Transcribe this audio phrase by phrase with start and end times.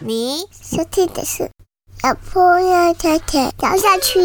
[0.00, 1.50] 你收听的是
[2.02, 4.18] 老婆要太太聊下去。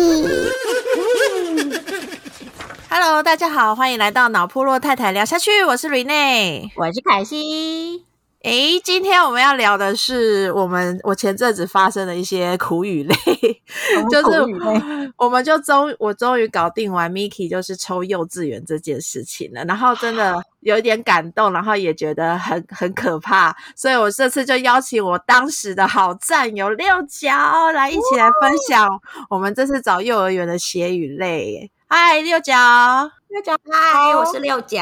[2.89, 6.69] Hello，大家好，欢迎来到脑破落太太聊下去，我是 Rene。
[6.77, 8.06] 我是凯西。
[8.43, 13.15] 诶，今天我们要聊的是我们我前阵子发生的一些苦与累，
[14.09, 14.39] 就是
[15.17, 28.87] 我们就终我终于搞定完 Miki 就是抽幼稚园这件事情了，然后真的 有一点感动，然后也觉得很很可怕，所以我这次就邀请我当时的好战友六角来一起来分享
[29.29, 31.71] 我们这次找幼儿园的血与泪。
[31.87, 33.16] 嗨，六角。
[33.29, 34.81] 六角，嗨，我是六角。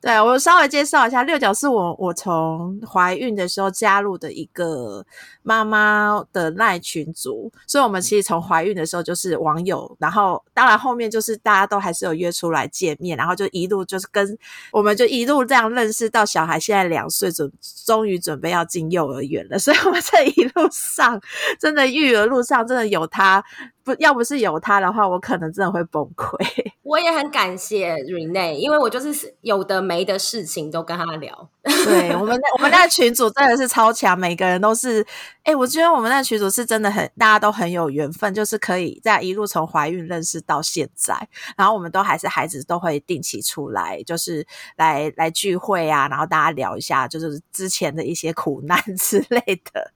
[0.00, 5.04] 对我稍微介绍一下，六角是我我从怀孕的时候加入的一个
[5.42, 14.38] 妈妈的赖群组，所以我们其实从怀孕的时候就是网友，然后当然后面就是大家都还是有约出来见面，然后就一路就是跟
[14.70, 17.50] 我们就一路这样认识到小孩现在两岁，准
[17.86, 21.20] 终于准备要进幼儿园了， 所以我们这一路上
[21.58, 23.42] 真的育儿路上真的有他，
[23.82, 26.36] 不要不是有他的话，我可能真的会崩溃。
[26.82, 31.48] 我也很感谢 Rene，因为我就是有的没的事情都跟他聊。
[31.62, 35.06] 对我们那我们那群组真的是超强，每个人都是，
[35.44, 44.46] 哎、我觉得我们那群组是真的很，大家都很有缘分，就是可以在一路从怀孕认识到现在，然后我们都还是孩子都会定期出来，就是
[44.76, 49.40] 来来聚会啊，然后大家聊一下，就是之前的一些苦难 之类
[49.72, 49.92] 的。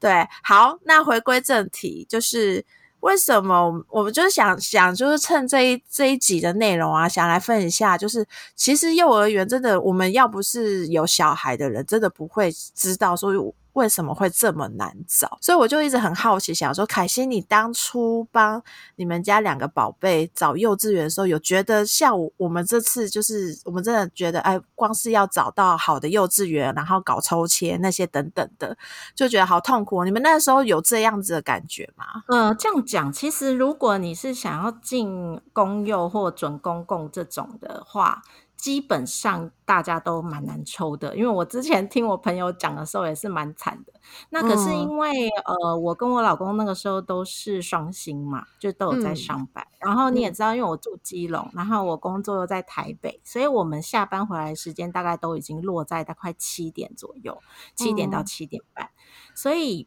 [0.00, 2.64] 对，好，那回归正题，就是。
[3.00, 13.34] 为什么我们就是想想，就是趁这一这一集的内容啊，想来分一下，就是其实幼儿园真的，我们要不是有小孩的人，真的不会知道说
[13.74, 15.38] 为什么会这么难找。
[15.40, 18.60] 所以我就一直很好奇，想说凯西，你当初帮
[18.96, 28.76] 你们家两个宝贝找幼稚园的时候，有觉得像我们这次就是我们真的觉得，哎，光是要找到好的幼稚园，然后搞抽签那些等等的，
[29.14, 30.04] 就觉得好痛苦。
[30.04, 32.04] 你们那时候有这样子的感觉吗？
[32.28, 38.22] 呃，这样讲，其实如果你是想要进公幼或准公共这种的话，
[38.64, 41.14] 基本上大家都蛮难抽的。
[41.14, 43.92] 因为我之前听我朋友讲的时候也是蛮惨的。
[44.30, 49.66] 那可是因为、呃，我跟我老公那个时候都是双薪嘛，就都有在嗯上班。
[49.80, 57.38] 然后你也知道，因为我住基隆，然后我工作又在台北，所以我们下班回来的时间大概都已经落在大概七点左右，
[57.74, 58.88] 七点到嗯七点半。
[59.34, 59.86] 所以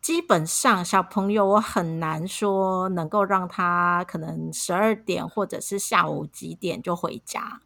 [0.00, 7.60] 基本上小朋友我很难说能够让他可能十二点或者是下午几点就回家，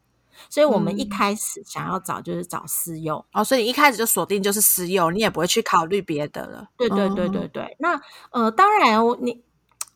[0.48, 3.24] 所以我们一嗯开始想要找就是找私幼。
[3.32, 6.68] 哦，所以你一开始就锁定就是私幼，你也不会去考虑别的了。
[6.76, 9.44] 对对对对对对，那呃，当然我你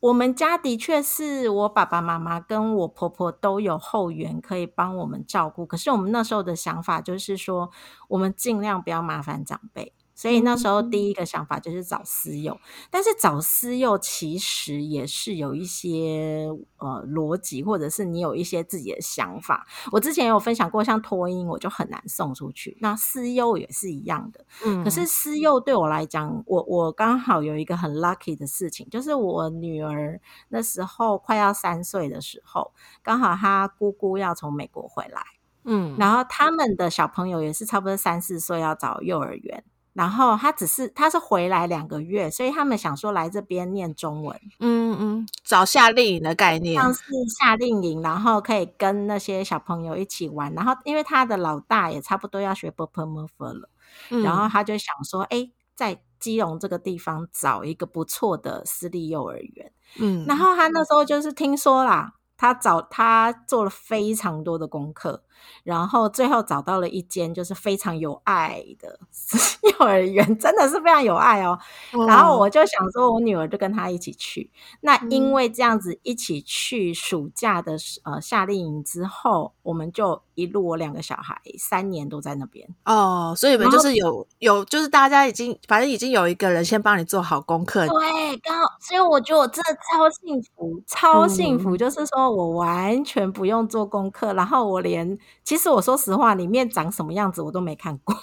[0.00, 7.70] 我们家的确是我爸爸妈妈跟我婆婆都有后援可以帮我们照顾，可是我们那时候的想法就是说，
[8.08, 9.92] 我们尽量不要麻烦长辈。
[10.20, 12.60] 所以那时候第一个想法就是找私幼，
[12.91, 19.66] 但是找私幼其实也是有一些呃逻辑，或者是你有一些自己的想法。
[19.91, 24.44] 我之前有分享过，像托婴我就很难送出去，那私幼也是一样的。
[24.62, 30.20] 嗯可是私幼对我来讲，我我刚好有一个很 lucky 的事情，就是我女儿
[30.50, 35.22] 那时候快要三岁的时候，刚好她姑姑要从美国回来，
[35.64, 39.64] 嗯然后他们的小朋友也是差不多三四岁要找幼儿园。
[39.92, 46.80] 然后他只是他是回来两个月，所以他们想说来这边念中文，嗯嗯，找夏令营的概念。
[46.80, 47.02] 像是
[47.38, 50.52] 夏令营，然后可以跟那些小朋友一起玩。
[50.54, 53.68] 然后因为他的老大也差不多要学 b u r p l e m u r f 了，
[54.10, 59.72] 嗯然后他就想说，哎，在基隆这个地方找一个不错的私立幼儿园。
[59.98, 65.24] 嗯，然后他那时候就是听说啦，他找他做了非常多的功课，
[65.64, 68.98] 然后最后找到了一间就是非常有爱的
[69.78, 71.58] 幼儿园，真的是非常有爱哦。
[72.06, 74.50] 然后我就想说，我女儿就跟他一起去。
[74.81, 82.66] 那因为这样子一起去暑假的呃夏令营之后，我们就一路我两个小孩三年都在那边。
[82.84, 98.15] 哦，所以你们就是有有，就是大家已经反正已经有一个人先帮你做好功课，对，刚好，所以我觉得我真的超幸福，超幸福，嗯就是说我完全不用做功课，然后我连其实我说实话，里面长什么样子我都没看过。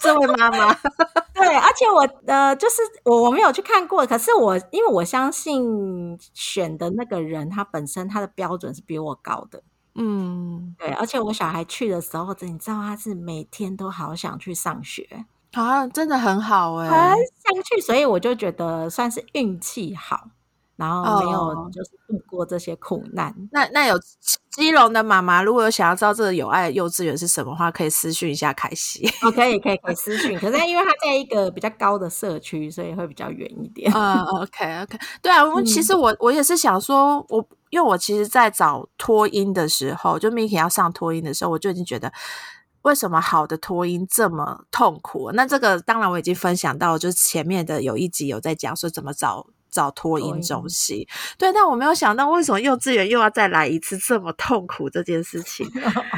[0.00, 0.72] 这位妈妈，
[1.34, 9.62] 对，而且我呃，就是我我没有去看过，可是我因为我相信选的那个人他本身他的标准是比我高的，
[9.96, 20.30] 嗯，对，而且我小孩去的时候，你知道他是每天都好想去上学，啊真的很好哎、很想去，所以我就觉得算是运气好，
[20.76, 23.34] 然后没有哦就是度过这些苦难。
[23.52, 23.94] 那那有
[24.54, 29.04] 基隆的妈妈，如果有想要知道这个有爱幼稚园是什么的话，可以私讯一下凯西。
[29.22, 33.92] 哦，可以可以可以私讯，可是因为它在一个比较高的社区，所以会比较远一点。
[33.92, 42.12] 嗯，OK OK，对啊，我其实我我也是想说，我因为我其实，在找托音的时候，就 Miki 要上托音的时候，我就已经觉得。
[42.82, 45.32] 为什么好的托音这么痛苦？
[45.32, 51.04] 那这个当然我已经分享到，就是前面的有一集有在讲说怎么找找托婴中心。
[51.36, 55.68] 对，但我没有想到为什么幼稚园又要再来一次这么痛苦这件事情。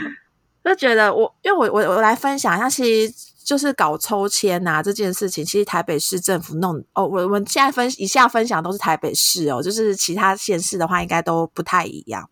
[0.63, 3.15] 就觉得我，因为我我我来分享一下，其实
[3.45, 12.29] 就是搞抽签呐、这件事情，其实台北市政府弄哦，我我们现在分以下分享都是台北市哦，就是其他县市的话应该都不太一样。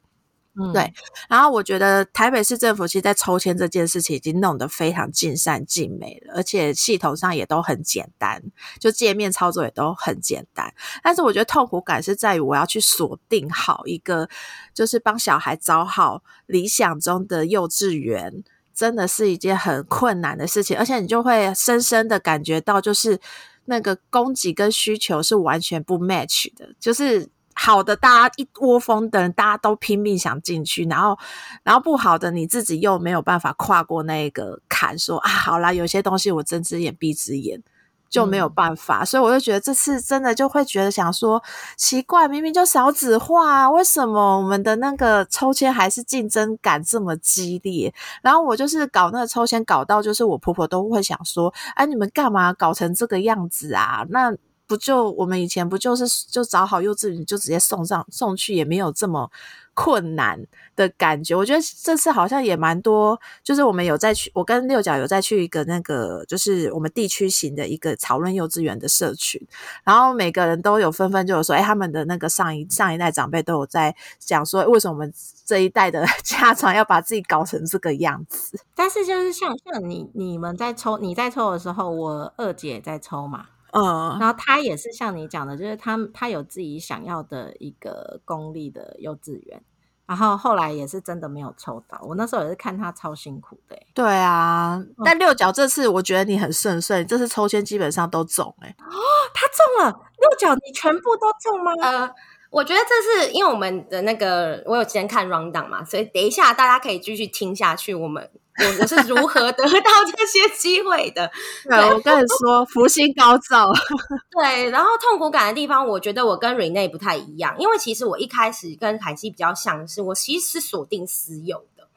[0.57, 0.93] 嗯对
[1.29, 8.41] 然后我觉得台北市政府其实，在抽签这件事情已经弄得非常尽善尽美了，而且系统上也都很简单，
[8.79, 10.73] 就界面操作也都很简单。
[11.03, 14.29] 但是我觉得痛苦感是在于我要去锁定好一个，
[14.73, 23.19] 就是帮小孩找好理想中的幼稚园，真的是一件很困难的事情，而且你就会深深的感觉到，就是
[23.65, 27.29] 那个供给跟需求是完全不 match 的，就是。
[27.55, 31.17] 好的，大家一窝蜂的人，大家都拼命想进去，然后，
[31.63, 37.63] 然后不好的你自己又没有办法跨过那个坎，说啊，好啦，有些东西我睁只眼闭只眼
[38.11, 41.43] 就没有办法，所以我就觉得这次真的就会觉得想说，
[41.77, 47.93] 奇怪，明明就少子化、啊，为什么我们的那个抽签还是竞争感这么激烈？
[48.23, 54.07] 然后我就是搞那个抽签，搞到就是我婆婆都会想说，哎，你们干嘛搞成这个样子啊？
[54.11, 54.33] 那
[54.67, 59.31] 不就我们以前不就是就找好幼稚园就直接送上送去，也没有这么
[59.75, 60.41] 困难
[60.75, 61.35] 的感觉。
[61.35, 69.41] 我觉得这次好像也蛮多，就是我们有在去，我跟六角有在去一个那个，就是我们地区型的一个讨论幼稚园的社群，
[69.85, 75.13] 然后每个人都有纷纷就有说，哎，他们的那个上一上一代长辈都有在讲说，为什么我们
[75.45, 78.59] 这一代的 家长要把自己搞成这个样子？
[78.75, 89.61] 但是就是像像你你们在抽你在抽的时候，我二姐也在抽嘛，嗯，然后他也是像你讲的，就是他他有自己想要的一个公立的幼稚园，
[90.07, 92.01] 然后后来也是真的没有抽到。
[92.03, 94.81] 我那时候也是看他超辛苦的欸、对啊。
[95.05, 98.75] 但六角这次我觉得你很顺遂，你这次抽签基本上都中哎、
[99.35, 101.73] 她中了六角，你全部都中吗？
[101.83, 102.09] 呃，
[102.51, 107.93] 我觉得这是因为我们的那个，我有先看 round down 嘛，所以等一下大家可以继续听下去。
[107.93, 108.31] 我们
[108.61, 111.31] 我我是如何得到这些机会的？
[111.65, 113.73] 对，我跟你说，福星高照。
[114.31, 121.89] 对，然后痛苦感的地方，我觉得我跟 Rene 不太一样，因为其实我一开始跟凯西比较像的是，我其实是锁定私有的。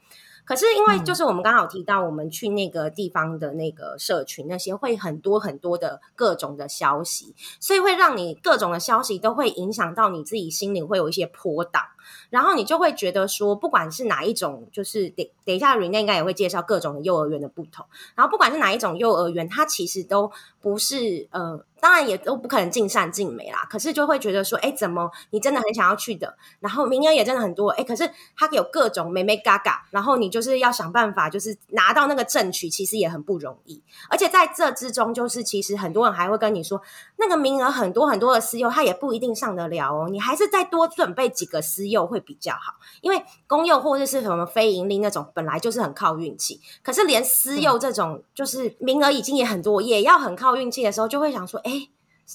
[0.44, 11.82] 可是因为就是我们刚好提到，我们去那个地方的那个社群，那些会很多很多的各种的消息，所以会让你各种的消息都会影响到你自己心里会有一些波荡，
[12.30, 23.66] 然后你就会觉得说，不管是哪一种，就是等等一下 Rene 应该也会介绍各种的幼儿园的不同，然后不管是哪一种幼儿园，它其实都不是呃，当然也都不可能尽善尽美啦。
[23.70, 33.82] 可是就会觉得说，哎，怎么你真的很想要去的，然后名额也真的很多，哎，可是它有各种美美嘎嘎，然后你就是要想办法，就是拿到那个正取，其实也很不容易。
[34.08, 36.80] 而且在这之中，就是其实很多人还会跟你说，
[37.18, 46.60] 那个名额很多很多的私幼，他也不一定上得了哦，你还是再多准备几个私幼会比较好，因为公幼或者是什么非盈利那种，本来就是很靠运气。
[46.82, 51.88] 可是连私幼这种，就是名额已经也很多，也要很靠运气的时候，就会想说，哎。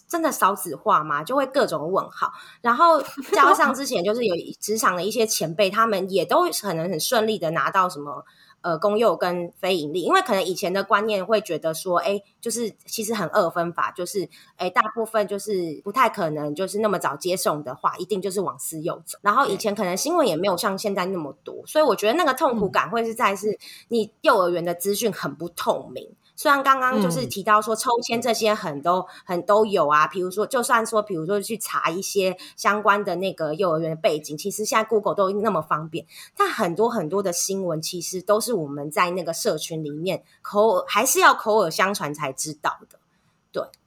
[0.09, 1.23] 真的少子化吗？
[1.23, 2.99] 就会各种问号，然后
[3.31, 8.25] 加上之前就是有职场的一些前辈，他们也都可能很顺利的拿到什么
[8.63, 19.19] 呃公幼跟非盈利，因为可能以前的观念会觉得说，哎，就是其实很二分法，就是哎大部分就是不太可能就是那么早接送的话，一定就是往私幼走。
[19.21, 26.09] 然后以前可能新闻也没有像现在那么多，所以我觉得那个痛苦感会是在是你幼儿园的资讯很不透明。
[26.35, 42.99] 虽然刚刚就是提到说抽签这些很都很都有啊，比如说就算说，比如说去查一些相关的那个幼儿园的背景，其实现在 Google 都那么方便，但很多很多的新闻其实都是我们在那个社群里面口耳还是要口耳相传才知道的。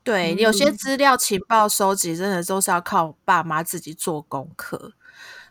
[0.05, 4.93] 对，有些资料情报收集真的都是要靠爸妈自己做功课。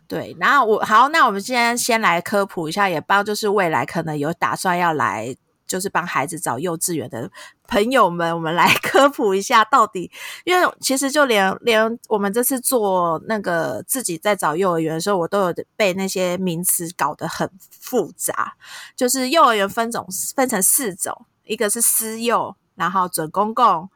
[0.08, 5.36] 对，然后我好，那我们今天先来科普一下，也帮就是未来可能有打算要来。
[5.66, 7.30] 就是帮孩子找幼稚园的
[7.66, 10.10] 朋友们，我们来 科普一下到底，
[10.44, 18.54] 因为其实就连连我们这次做那个自己在找幼儿园的时候，我都有被那些名词搞得很复杂。
[18.94, 23.88] 就是幼儿园分种分成四种，一个是私幼，然后准公共、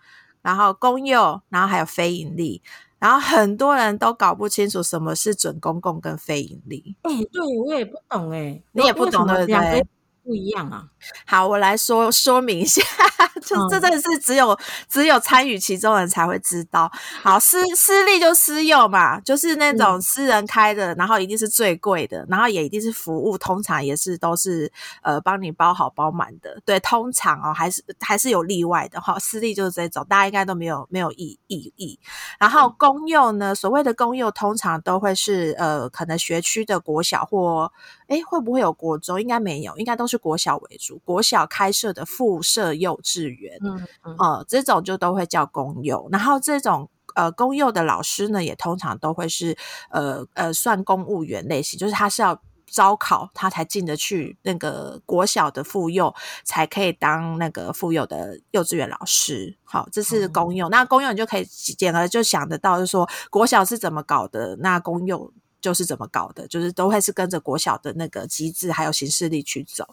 [0.42, 2.62] 然后公幼，然后还有非盈利。
[2.98, 6.94] 然后很多人都搞不清楚什么是准公共跟非盈利。
[7.00, 9.86] 哎，对我也不懂哎，你也不懂对不对？
[10.22, 10.84] 不一样啊！
[11.26, 12.82] 好，我来说说明一下，
[13.44, 14.58] 就这真的是只有
[14.88, 16.90] 只有参与其中的人才会知道。
[17.22, 24.70] 好，私私立就私幼嘛，就是那种私人开的，然后一定是最贵的，然后也一定是服务，通常也是都是
[25.02, 26.60] 呃帮你包好包满的。
[26.64, 29.18] 对，通常哦还是还是有例外的哈。
[29.18, 31.98] 私立就是这种，大家应该都没有没有异异议。
[32.38, 37.72] 然后公幼呢，所谓的公幼通常都会是呃可能学区的国小或。
[38.10, 39.22] 哎，会不会有国中？
[39.22, 41.00] 应该没有，应该都是国小为主。
[41.04, 46.08] 国小开设的附设幼稚园，嗯嗯，呃，这种就都会叫公幼。
[46.10, 49.56] 然后这种呃公幼的老师呢，也通常都会是
[49.90, 56.12] 呃呃算公务员类型，就是他是要招考，他才进得去那个国小的妇幼，
[56.42, 59.56] 才可以当那个妇幼的幼稚园老师。
[59.62, 60.68] 好，这是公幼。
[60.68, 65.32] 那公幼你就可以简而就想得到，就是说国小是怎么搞的，那公幼。
[65.60, 69.86] 就是怎么搞的，就是都会是跟着国小的那个机制还有形式力去走。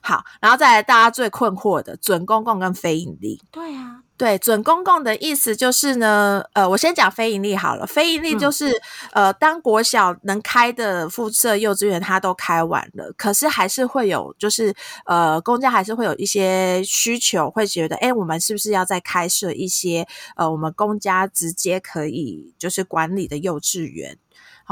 [0.00, 3.40] 好，然后再来大家最困惑的准公共跟非盈利。
[3.50, 7.86] 对啊，对，准公共的意思就是呢，呃，我先讲非盈利好了。
[7.86, 8.72] 非盈利就是
[9.12, 14.74] 呃，当国小能开的附设幼稚园它都开完了，可是还是会有，就是
[15.06, 24.18] 呃，公家还是会有一些需求，会觉得，哎，我们是不是要再开设一些呃，我们公家直接可以就是管理的幼稚园？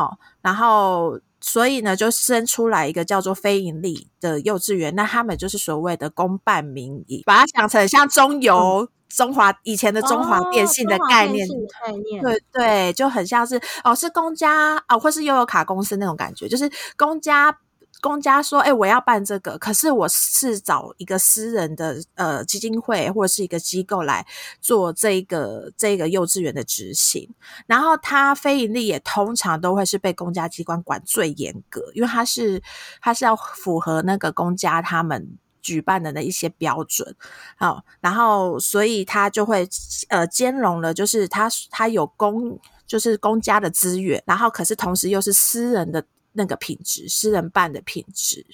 [0.00, 11.46] 好，然后所以呢，就生出来一个叫做非盈利的幼稚园，那他们就是所谓的公办民营，把它想成像中油、中华以前的中华电信的概念，
[11.84, 17.58] 概念，对对，就很像是哦，是公家哦，或是悠游卡公司那种感觉，就是公家。
[18.00, 24.26] 公家说：“哎，我要办这个，可是我是找一个私人的呃基金会或者是一个机构来
[24.60, 27.28] 做这个这个幼稚园的执行。
[27.66, 32.62] 然后它非盈利也通常都会是被公家机关管最严格，因为它是
[33.00, 37.14] 它是要符合那个公家他们举办的那一些标准。
[37.56, 39.68] 好，然后所以它就会
[40.08, 48.46] 呃兼容了，就是它它有公就是公家的资源，然后可是同时又是私人的。”那个品质，私人办的品质，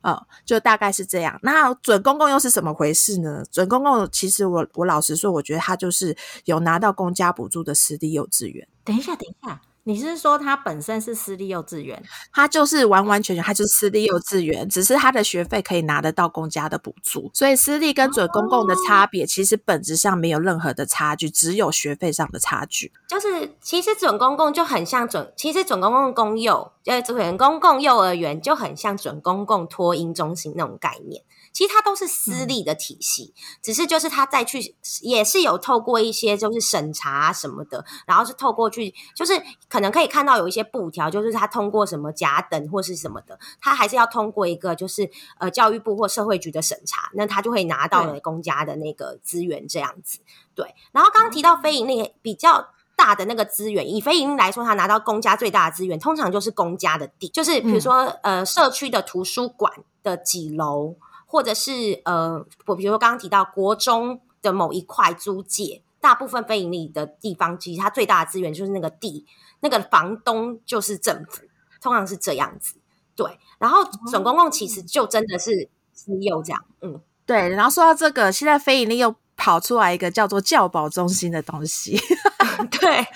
[0.00, 1.38] 啊，就大概是这样。
[1.42, 3.44] 那准公公又是怎么回事呢？
[3.50, 8.66] 准公公其实我我老实说，我觉得他就是有拿到公家补助的私立幼稚园。
[8.84, 9.60] 等一下，等一下。
[9.88, 12.02] 你是说它本身是私立幼稚园？
[12.32, 22.90] 它就是完完全全，它就是私立幼稚园，只是它的学费可以拿得到公家的补助，所以私立跟准公共的差别，其实本质上没有任何的差距，只有学费上的差距。
[23.06, 31.22] 就是其实准公共就很像准，其实准公共公幼，呃，准公共幼儿园就很像准公共托婴中心那种概念。
[31.56, 33.32] 其实它都是私立的体系，
[33.62, 39.32] 只是就是他再去也是有透过一些就是审查什么的，然后是透过去就是
[39.66, 50.18] 可能可以看到有一些布条，就是他通过什么甲等或是什么的，他还是要通过一个就是呃教育部或社会局的审查，那他就会拿到了公家的那个资源这样子。
[50.54, 59.72] 对，然后刚刚提到非盈利比较大的那个资源，以非盈利来说，他拿到公家最大的资源，通常就是公家的地，就是比如说呃社区的图书馆
[60.02, 60.96] 的几楼。
[61.26, 69.26] 或者是呃，我比如说刚刚提到国中的某一块租界，大部分非盈利的地方，其实它最大的资源就是那个地，
[69.60, 71.42] 那个房东就是政府，
[71.80, 72.76] 通常是这样子。
[73.14, 77.48] 对，然后准公共其实就真的是私有这样，嗯，对。
[77.48, 81.98] 然后说到这个，现在非盈利又跑出来一个叫做教保中心的东西，
[82.70, 83.06] 对。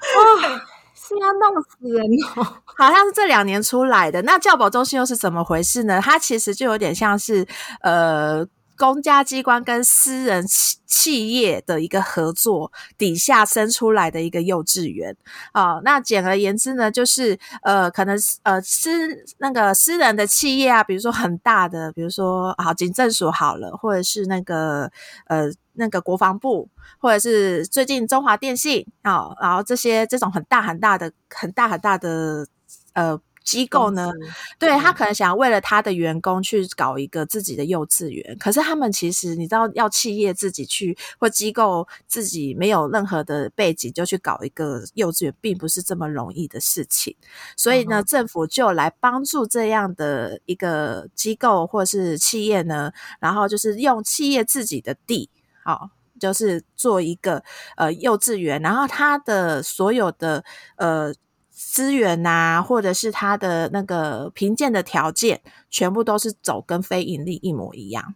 [1.11, 2.45] 是要弄死人哦！
[2.79, 4.23] 好像是这两年出来的。
[4.23, 6.01] 那教保中心又是怎么回事呢？
[6.03, 7.47] 它其实就有点像是
[7.83, 8.47] 呃。
[8.81, 15.15] 公家机关跟私人企企业的一个合作底下生出来的一个幼稚园
[15.53, 18.91] 啊，那简而言之呢，就是呃，可能呃私
[19.37, 24.91] 那个私人的企业啊，比如说很大的，比如说好警政署好了，或者是那个
[25.27, 32.47] 呃那个国防部，或者是最近中华电信啊，然后这些这种很大很大的很大很大的
[32.95, 33.21] 呃。
[33.43, 34.13] 机构呢，
[34.59, 47.17] 对他可能想要为了他的员工去搞一个自己的幼稚园，可是他们其实你知道，要企业自己去或机构自己没有任何的背景就去搞一个幼稚园，并不是这么容易的事情。
[47.57, 55.29] 所以呢，政府就来帮助这样的一个机构或是企业呢，然后就是用企业自己的地，
[55.65, 57.43] 好，就是做一个
[57.77, 60.45] 呃幼稚园，然后他的所有的
[60.77, 61.15] 呃。
[61.53, 68.15] 资源呐，或者是他的那个评鉴的条件，全部都是走跟非盈利一模一样，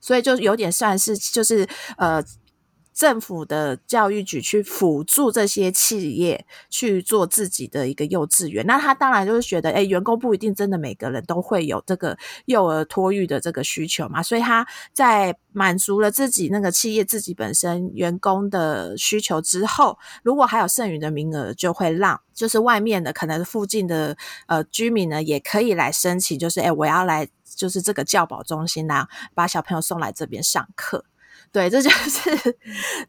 [0.00, 2.24] 所以就有点算是就是呃
[2.96, 8.64] 政府的教育局去辅助这些企业去做自己的一个幼稚园。
[8.66, 31.04] 那他当然就是觉得，哎，员工不一定真的每个人都会有这个幼儿托育的这个需求嘛，所以他在满足了自己那个企业自己本身员工的需求之后，如果还有剩余的名额，就会让就是外面的可能附近的呃居民呢，也可以来申请，就是哎，我要来就是这个教保中心啊，把小朋友送来这边上课。
[31.52, 32.58] 对，这就是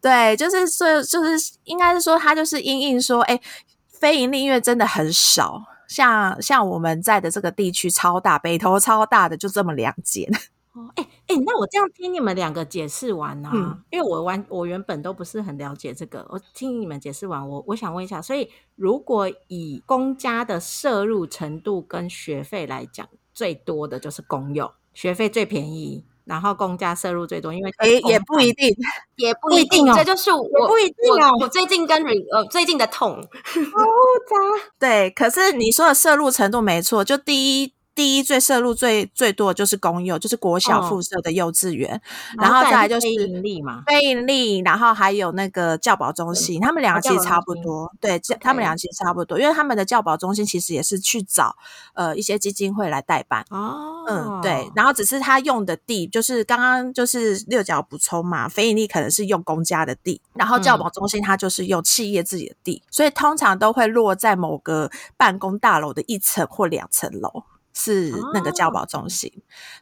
[0.02, 3.40] 对，就是说，就是应该是说，他就是因应说，哎，
[3.88, 10.30] 非盈利音乐真的很少，像像我们在的这个地区超大，北投超大的就这么两间。
[10.74, 13.50] 哦，哎哎，那我这样听你们两个解释完呢，
[13.90, 26.06] 因为我完我原本都不是很了解这个，我听你们解释完，我我想问一下，所以如果以公家的摄入程度跟学费来讲，最多的就是公有，学费最便宜。
[26.28, 28.70] 然后公家摄入最多，因为诶也不一定，
[29.16, 31.32] 也不一定哦，这就是我不一定哦。
[31.42, 34.64] 我最近跟呃最近的痛， 复杂。
[34.80, 37.77] 对，可是你说的摄入程度没错，就第一。
[37.98, 42.00] 第一最摄入最最多的就是公幼，就是国小附设的幼稚园，
[42.38, 51.56] 然后再来就是非盈利嘛，非盈利，然后还有那个教保中心，他们两个其实差不多，对，他们两个其实差不多，因为他们的教保中心其实也是去找
[51.96, 53.44] 呃一些基金会来代办。
[53.50, 67.44] 哦，嗯，对，然后只是他用的地就是刚刚就是六角补充嘛，非盈利可能是用公家的地，然后教保中心它就是用企业自己的地，所以通常都会落在某个办公大楼的一层或两层楼。
[67.78, 69.32] 是那个教保中心，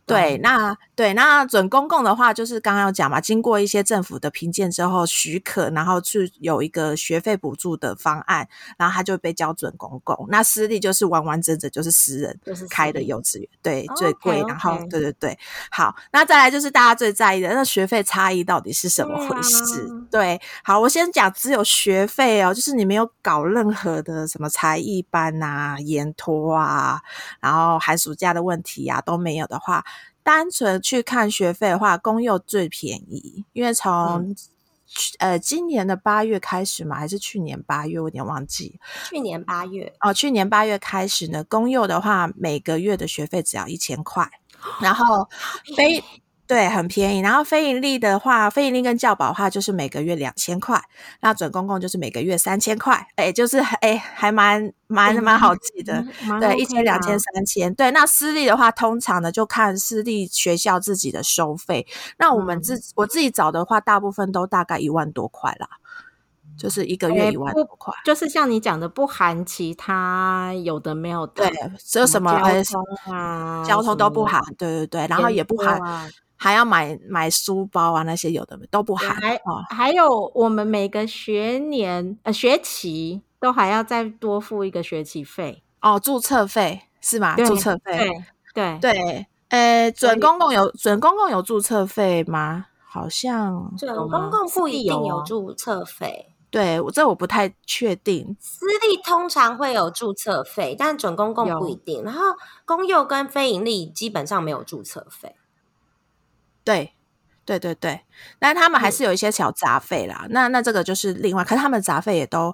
[0.05, 8.45] 对，那对那准公共的话，就是刚刚讲嘛，经过一些政府的评鉴之后许可，然后去有一个学费补助的方案，
[8.77, 10.27] 然后它就被交准公共。
[10.29, 12.37] 那私立就是完完整整就是私人
[12.69, 14.43] 开的幼稚园，对，最贵。
[14.45, 15.39] 然后对对对，
[15.71, 19.89] 好，那再来就是大家最在意的那学费差异到底是什么回事？
[20.11, 26.99] 对，好，我先讲只有学费哦，就是你没有搞任何的什么才艺班啊、研托啊，
[27.39, 27.79] 然后。
[27.85, 29.85] 寒暑假的问题呀都没有的话，
[30.23, 34.35] 单纯去看学费的话，公幼最便宜，因为从
[35.19, 38.79] 呃今年的八月开始嘛，还是去年八月，我有点忘记。
[39.07, 44.27] 去年八月哦，去年八月开始呢，公幼的话每个月的学费只要一千块，
[44.81, 45.29] 然后
[45.77, 46.03] 非。
[46.47, 47.21] 对，很便宜。
[47.21, 50.79] 然后非盈利的话，非盈利跟教保的话，就是每个月两千块。
[51.21, 53.07] 那准公共就是每个月三千块。
[53.15, 56.05] 哎，就是哎，还蛮蛮蛮好记的。
[56.39, 57.73] 对，一千、两千、三千。
[57.73, 61.87] 对，那私立的话，通常呢就看私立学校自己的收费。
[62.19, 65.67] 那我们自我自己找的话，大部分都大概一万多块啦，
[66.55, 67.91] 就是一个月一万多块。
[68.05, 72.31] 就是像你讲的，不含其他有的没有的，对，只有什么
[72.63, 74.43] 交通啊，交通都不含。
[74.55, 75.81] 对对对，然后也不含。
[76.45, 79.65] 还要买买书包啊，那些有的都不含哦。
[79.69, 87.35] 还有我们每个学年呃学期都还要再多付一个学期费哦，注册费是吗？
[87.35, 87.97] 注册费
[88.53, 89.27] 对对对。
[89.49, 92.67] 呃，准公共有准公共有注册费吗？
[92.87, 96.35] 好像准公共不一定有注册费。
[96.51, 98.37] 对，我这我不太确定。
[98.39, 102.03] 私立通常会有注册费，但准公共不一定。
[102.03, 102.21] 然后
[102.65, 105.35] 公幼跟非盈利基本上没有注册费。
[106.65, 106.93] 对，
[107.45, 108.01] 对对对，
[108.37, 110.27] 但他们还是有一些小杂费啦。
[110.31, 112.53] 那那这个就是另外，可是他们杂费也都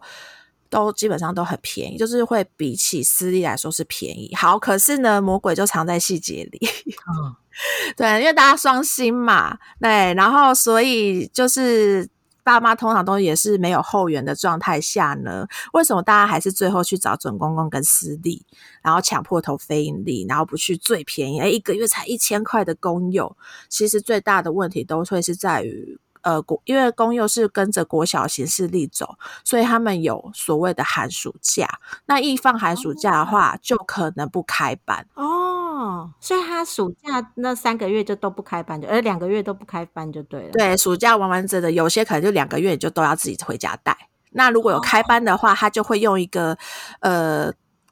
[0.69, 4.31] 都基本上都很便宜，就是会比起私立来说是便宜。
[4.35, 6.59] 好，可是呢，魔鬼就藏在细节里。
[7.07, 7.35] 嗯，
[7.97, 12.07] 对，因为大家双薪嘛，对，然后所以就是。
[12.43, 18.43] 爸妈通常都也是没有后援的状态下呢，为什么大家还是最后去找准公公跟私立，
[18.81, 21.39] 然后抢破头非盈利，然后不去最便宜？
[21.39, 23.35] 哎，一个月才一千块的公幼，
[23.69, 25.99] 其实最大的问题都会是在于。
[26.23, 31.67] 呃，国因为公幼是跟着国小行事历走，所以他们有所谓的寒暑假。
[32.05, 36.11] 那一放寒暑假的话，就可能不开班哦。
[36.19, 40.51] 所以他暑假那三个月就都不开班，就呃两个月都不开班就对了。
[40.51, 43.97] 对，暑假完完整的，有些可能就两个月就都要自己回家带。
[44.29, 46.55] 那如果有开班的话，他就会用一个
[46.99, 47.51] 呃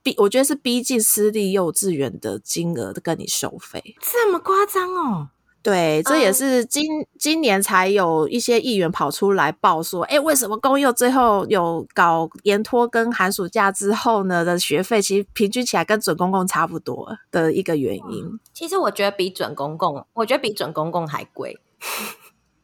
[0.09, 5.29] 逼，我觉得是逼近私立幼稚园的金额跟你收费，这么夸张哦。
[5.61, 6.85] 对，这也是今
[7.19, 18.39] 今年才有一些议员跑出来报说，哎，为什么公幼最后有搞延托跟寒暑假之后呢的学费，其实平均起来跟准公共差不多的一个原因。
[18.53, 21.59] 其实我觉得比准公共，我觉得比准公共还贵。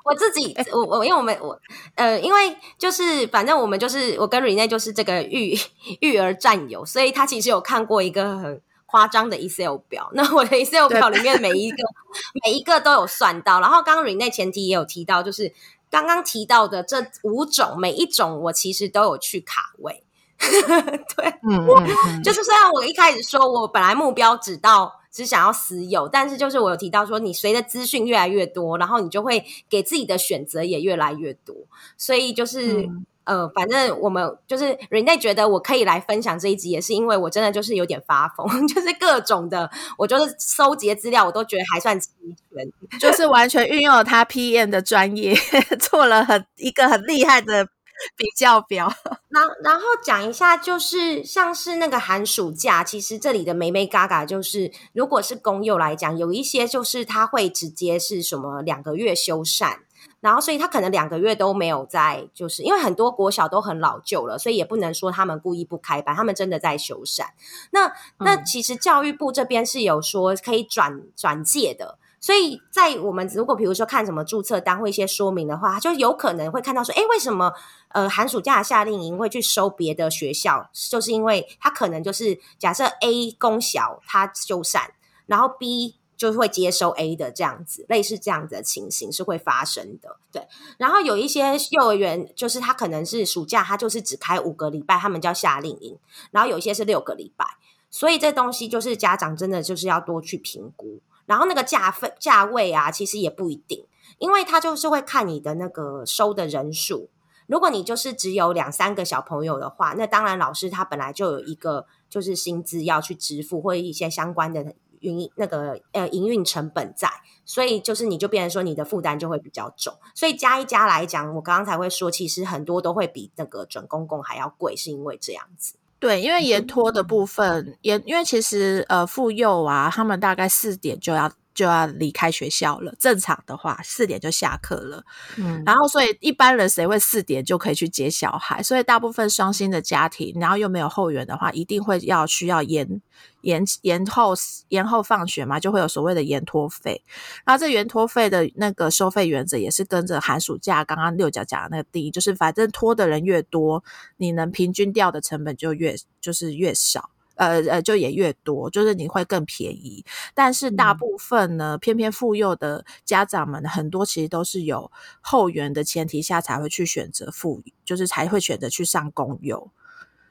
[0.06, 1.60] 我自己，我我因为我们我
[1.96, 5.58] 呃，因为就是反正我们就是我跟 Rene 就是这个育
[6.00, 8.62] 育儿战友，所以他其实有看过一个很。
[8.88, 10.08] 夸张的 Excel 表。
[10.14, 11.76] 那我的 Excel 表里面每一个
[12.44, 13.60] 每一个都有算到。
[13.60, 15.52] 然后刚刚 Rene 前提也有提到，就是
[15.90, 20.04] 刚刚提到的这五种，每一种我其实都有去卡位。
[20.38, 31.56] 对，嗯嗯，就是虽然我一开始说我本来目标只到只想要私有，但是就是我有提到说，你随着资讯越来越多，然后你就会给自己的选择也越来越多，
[31.96, 32.88] 所以就是。
[33.26, 42.08] 呃，反正我们就是 Rene 觉得我可以来分享这一集，也是因为我真的就是有点发疯， 就是各种的，我就是收集的资料，我都觉得还算齐
[42.54, 45.34] 全，就是完全运用了他 PM 的专业，
[45.80, 47.66] 做了很一个很厉害的
[48.16, 48.92] 比较表。
[49.28, 59.78] 然然后讲一下，就是像是那个寒暑假，其实这里的梅梅嘎嘎，就是如果是公幼来讲，有一些就是他会直接是什么两个月修缮。
[60.20, 67.26] 然后，所以他可能两个月都没有在，就是因为很多国小都很老旧了，所以也不能说他们故意不开班，他们真的在修缮。
[67.70, 77.52] 那那其实教育部这边是有说可以转转借的，所以在我们如果比如说看什么注册单或一些说明的话，就有可能会看到说，哎，为什么
[77.88, 80.70] 呃寒暑假夏令营会去收别的学校？
[80.90, 84.88] 就是因为他可能就是假设 A 公小他修缮，
[85.26, 85.96] 然后 B。
[86.16, 90.16] 就会接收 A 的这样子，类似这样子的情形是会发生的。
[90.32, 90.48] 对，
[90.78, 95.98] 然后有一些幼儿园，就是他可能是暑假，他就是只开五个礼拜，他们叫夏令营，
[96.30, 97.44] 然后有一些是六个礼拜，
[97.90, 101.00] 所以这东西就是家长真的就是要多去评估。
[101.26, 103.86] 然后那个价费价位啊，其实也不一定，
[104.18, 107.10] 因为他就是会看你的那个收的人数。
[107.46, 114.74] 如果你就是只有两三个小朋友的话，那当然老师他本来就有一个就是薪资要去支付，或一些相关的。
[115.00, 117.08] 营那个呃营运成本在，
[117.44, 125.76] 所以就是你就变成说你的负担就会比较重，所以加一加来讲，我刚刚才会说，其实很多都会比那个准公共还要贵，是因为这样子。
[125.98, 131.32] 对，因为延托的部分，延因为其实呃妇幼啊，他们大概四点就要。
[131.56, 132.94] 就要离开学校了。
[133.00, 135.02] 正常的话，四点就下课了。
[135.36, 138.62] 嗯，然后所以一般人谁会四点就可以去接小孩？
[138.62, 143.00] 所以大部分双薪的家庭，然后又没有后援的话，一定会要需要延
[143.40, 144.34] 延延后
[144.68, 147.02] 延后放学嘛，就会有所谓的延托费。
[147.44, 153.82] 然后这延托费的那个收费原则也是跟着寒暑假刚刚六角讲的那个第一，就是反正拖的人越多，
[154.18, 157.10] 你能平均掉的成本就越就是越少。
[157.36, 160.04] 呃呃，就也越多，就是你会更便宜。
[160.34, 169.70] 但是大部分呢，偏偏妇幼的家长们很多其实都是有后援的前提下才会去选择妇，就是才会选择去上公幼。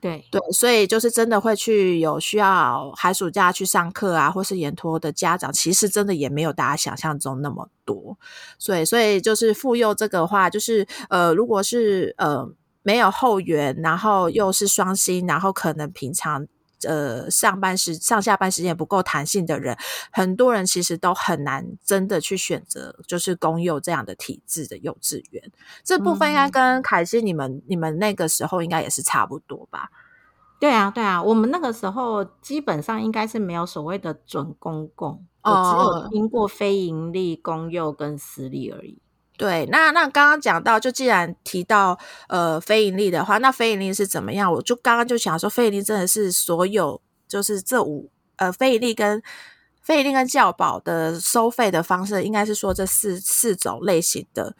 [0.01, 8.17] 对对，所以就是真的会去有需要寒暑假去上课啊，或是延托的家长，其实真的也没有大家想象中那么多。
[8.59, 12.47] 所以所以就是妇幼这个话，就是呃，如果是呃
[12.83, 16.45] 没有后援，然后又是双薪，然后可能平常。
[16.87, 19.77] 呃，上班时上下班时间不够弹性的人，
[20.11, 25.51] 很多人其实都很难真的去选择，就是公幼这样的体制的幼稚园。
[25.83, 29.89] 这部分应该跟凯西你们你们那个时候应该也是差不多吧？
[30.57, 39.01] 对啊，对啊，我们那个时候基本上应该是没有所谓的准公共，我只有听过非盈利公幼跟私立而已。
[39.37, 41.97] 对，那那刚刚讲到，就既然提到
[42.29, 44.51] 呃非盈利的话，那非盈利是怎么样？
[44.51, 49.21] 我就刚刚就想说，非盈利真的是所有就是这五呃非盈利跟
[49.81, 54.55] 非盈利跟教保的收费的方式，应该是说这四四种类型的。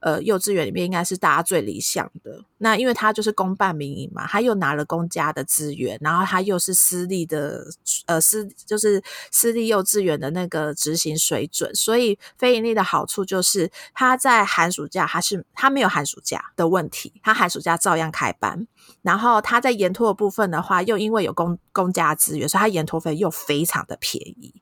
[0.00, 2.42] 呃，幼稚园里面应该是大家最理想的。
[2.58, 7.66] 那因为他就是公办民营嘛，他又拿了公家的资源，然后他又是私立的，
[8.06, 18.66] 呃，私就是私立幼稚园的那个执行水准，所以非盈利的好处就是他在寒暑假他是他没有寒暑假的问题，他寒暑假照样开班。
[19.02, 24.54] 然后他在延托的部分的话，又因为有公公家资源，所以他延托费又非常的便宜。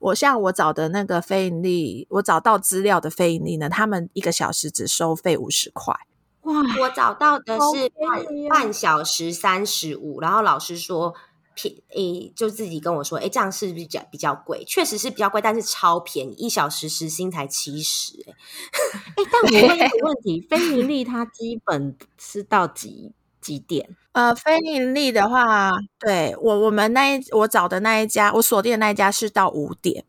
[0.00, 5.94] 我像我找的那个非盈利，我找到资料的非盈利呢，他们一个小时只收费五十块。
[6.42, 6.54] 哇！
[6.80, 11.14] 我找到的是半半小时三十五，然后老师说
[11.54, 14.64] 便诶，就自己跟我说，诶，这样是不是比较比较贵？
[14.66, 18.14] 确实是比较贵，但是超便宜，一小时时薪才七十。
[18.26, 23.12] 哎，但我问一个 问题，非盈利它基本是到几？
[23.42, 23.96] 几点？
[24.12, 30.04] 呃，非盈利的话，对我我们那一我找的那一家，我锁定的那一家是到五点。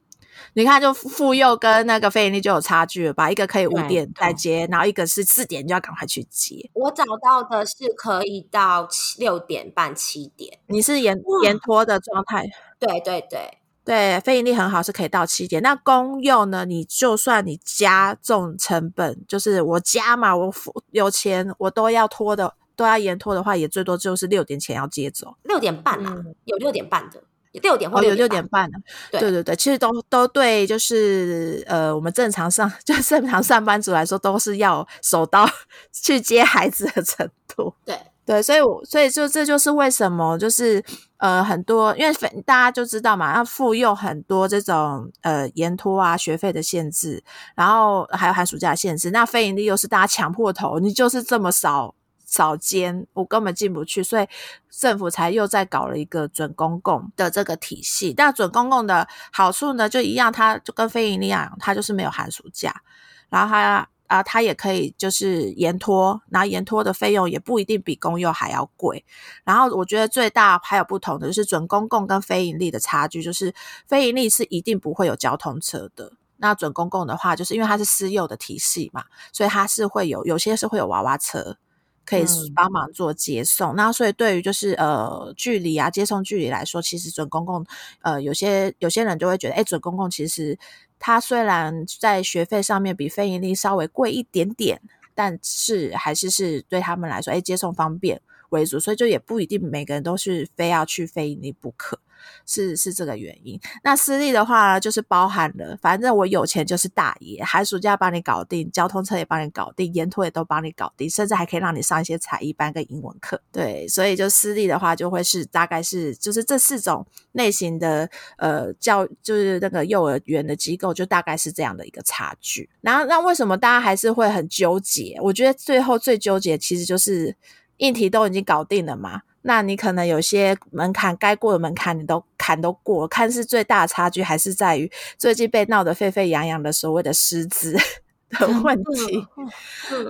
[0.56, 3.32] 你看，就妇幼跟那个非盈利就有差距了吧？
[3.32, 6.70] 一个可以五点再接，然后一个是四点就要赶快去接。
[6.74, 10.60] 我找到的是可以到七六点半七点。
[10.68, 12.46] 你是延延拖的状态？
[12.78, 15.62] 对对对对，非盈利很好，是可以到七点。
[15.64, 16.66] 那公用呢？
[16.66, 22.54] 你就算你加重成本，就是我加嘛，我付有钱我都要拖的。
[22.76, 25.36] 都要延拖的话，也最多就是六点前要接走。
[25.44, 27.22] 六点半啊，有六点半的。
[27.62, 28.80] 六点或哦，有六点点半了。
[29.12, 35.48] 对对对对，其实都都对，就是呃，我们正常上就正常上班族来说，都是要手到
[35.94, 37.72] 去接孩子的程度。
[37.86, 40.84] 对对，所以我所以就这就是为什么就是
[41.18, 42.12] 呃很多，因为
[42.44, 51.94] 大家就知道嘛，要妇幼很多这种呃延托啊学费的限制，然后还有寒暑假限制，那非盈利又是大家强迫头，你就是这么少
[52.34, 54.28] 少间，我根本进不去，所以
[54.70, 58.14] 政府才又在搞了一个准公共的这个体系。
[58.18, 62.82] 那准公共的好处呢，就一样，它就跟非盈利一样，它就是没有寒暑假，
[63.30, 63.88] 然后它。
[64.08, 69.04] 啊，它也可以就是延托，然后延托的费用也不一定比公幼还要贵。
[69.44, 73.52] 然后我觉得最大还有不同的就是准公共跟非盈利的差距，就是
[73.88, 76.12] 非盈利是一定不会有交通车的。
[76.38, 81.58] 那准公共的话，就是因为它是私幼的体系嘛，所以它是会有有些是会有娃娃车
[82.06, 83.76] 可以嗯帮忙做接送。
[83.76, 87.66] 那所以对于就是呃距离啊接送距离来说，其实准公共
[88.02, 90.58] 呃有些有些人就会觉得，哎，准公共其实
[91.00, 94.82] 它虽然在学费上面比非盈利稍微贵一点点，
[95.16, 102.00] 但是还是是对他们来说，哎，接送方便为主，所以就也不一定每个人都是非要去非盈利不可。
[102.46, 103.60] 是是这个原因。
[103.84, 113.42] 那私立的话呢，就是包含了，反正我有钱就是大爷，寒暑假帮你搞定，交通车也帮你搞定，沿途也都帮你搞定，甚至还可以让你上一些才艺班跟英文课。
[113.52, 122.70] 对，所以就私立的话，就会是大概是就是这四种类型的呃教，就是那个幼儿园的机构，就大概是这样的一个差距。
[122.82, 125.18] 然后那为什么大家还是会很纠结？
[125.22, 127.36] 我觉得最后最纠结其实就是
[127.78, 129.22] 硬题都已经搞定了嘛。
[129.44, 137.78] 那你可能有些门槛该过的门槛你都坎都过，看是最大的差距还是在于最近被闹得沸沸扬扬的所谓的师资
[138.40, 139.28] 的问题。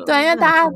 [0.05, 0.71] 对，因为大家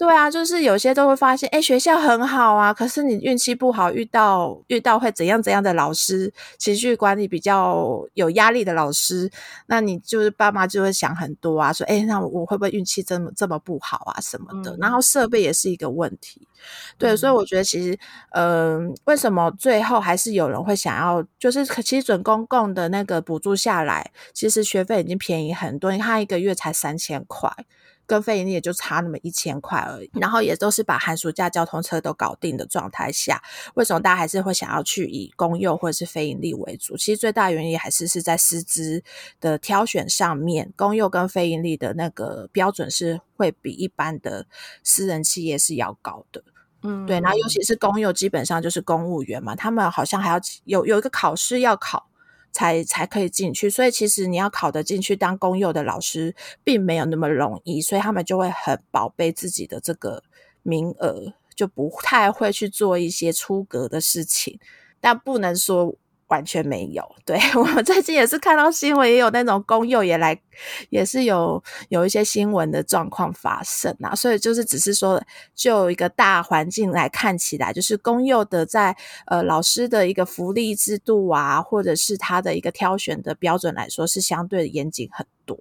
[0.00, 9.30] 对啊，就是有些都会发现，哎，学校很好啊，可是你运气不好，遇到遇到会怎样怎样的老师，情绪管理比较有压力的老师，
[9.66, 14.70] 那你就是爸妈就会想很多啊，说，哎，那我会不会运气这么这么不好啊什么的？
[14.70, 16.48] 嗯然后设备也是一个问题，
[16.96, 17.98] 对，所以我觉得其实，
[18.30, 27.52] 嗯、为什么最后还是有人会想要，就是可其实准公共的那个补助下来，其实学费已经便宜很多，你看一个月才三千块。
[28.10, 33.40] 跟非盈利也就差那么一千块而已，然后也都是把寒暑假交通车都搞定的状态下，
[33.74, 36.96] 为什么大家还是会想要去以公幼或者是非盈利为主？
[36.96, 39.04] 其实最大原因还是是在师资
[39.38, 44.44] 的挑选上面，公幼跟非盈利的那个标准是会比一般的
[44.82, 46.42] 私人企业是要高的。
[46.82, 52.09] 嗯对，然后尤其是公幼，基本上就是公务员嘛，他们好像还要有有一个考试要考。
[52.52, 56.34] 才才可以进去，所以其实你要考得进去当公幼的老师，
[56.64, 60.22] 并没有那么容易，所以他们就会很宝贝自己的这个
[60.62, 64.58] 名额，就不太会去做一些出格的事情，
[65.00, 65.94] 但不能说
[66.30, 67.04] 完全没有。
[67.24, 70.40] 对 我们最近也是看到新闻，也有那种公幼也来，
[70.88, 75.22] 也是有有一些新闻的状况发生啊，所以就是只是说，
[75.54, 85.58] 就一个大环境来看起来，就是公幼的在呃老师的一个福利制度啊，或者是他的一个挑选的标准来说，是相对严谨很多。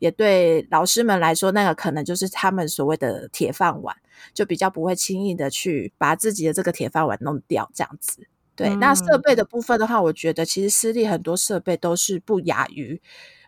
[0.00, 3.96] 也对老师们来说，那个可能就是他们所谓的铁饭碗，
[4.32, 8.28] 就比较不会轻易的去把自己的这个铁饭碗弄掉，这样子。
[8.58, 13.00] 对，那设备的部分的话，我觉得其实私立很多设备都是不亚于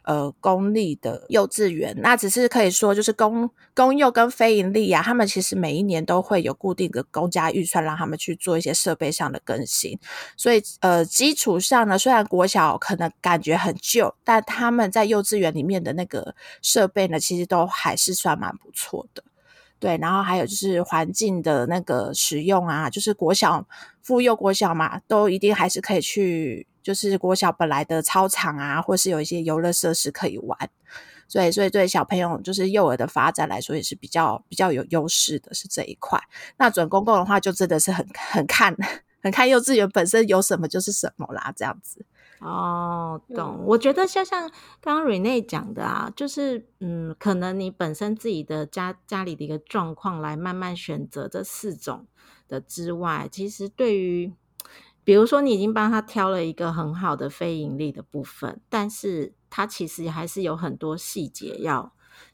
[0.04, 1.92] 呃公立的幼稚园。
[2.00, 9.98] 那只是可以说，就是公公幼跟非盈利啊，他们其实每一年都会有固定的公家预算，让他们去做一些设备上的更新。
[10.36, 19.24] 所以呃，基础上呢，虽然国小可能感觉很旧，但他们在幼稚园里面的那个设备呢，其实都还是算蛮不错的。
[19.80, 23.66] 对，然后还有就是环境的那个使用啊，就是国小、
[24.02, 30.70] 妇幼国小嘛，都一定还是可以去，就是国小本来的操场啊，或是有一些游乐设施可以玩。
[31.26, 36.20] 所以，所以对小朋友就是幼儿的发展来说，也是比较比较有优势的，是这一块。
[36.58, 38.76] 那准公共的话，就真的是很很看
[39.22, 42.04] 很看幼稚园本身有什么就是什么啦，这样子。
[42.40, 43.58] 哦，懂。
[43.58, 44.50] 嗯我觉得像像
[44.80, 52.06] 刚刚 Rene 讲的啊，就是嗯，可能你本身自己的家家里的一个状况来慢慢选择这四种
[52.48, 54.32] 的之外，其实对于
[55.04, 61.92] 比如说你已经帮他挑了一个很好的非盈利的部分，但是他其实还是有很多细节要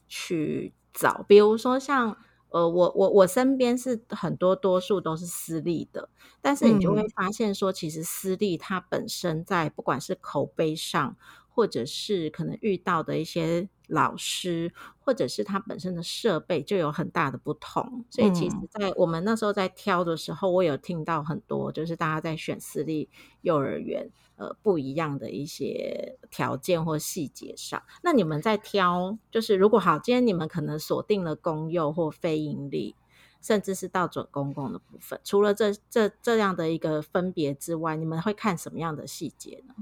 [0.09, 2.17] 去找，比如说像。
[2.57, 6.09] 呃，我我我身边是很多多数都是私立的，
[6.41, 11.17] 但是你就会发现说，其实私立它本身在不管是口碑上，
[11.51, 18.05] 或者是可能遇到的一些老师，或者是他本身的设备就有很大的不同。
[18.11, 23.09] 所以其实，在我们那时候在挑的时候，我有听到很多，就是大家在选私立
[23.43, 27.83] 幼儿园，呃，不一样的一些条件或细节上。
[28.03, 32.95] 那你们在挑，就是如果好，今天你们可能锁定了公幼或非盈利。
[33.43, 39.75] 甚至是到准公共的部分，除了这这这样的一个分别之外，你们会看什么样的细节呢？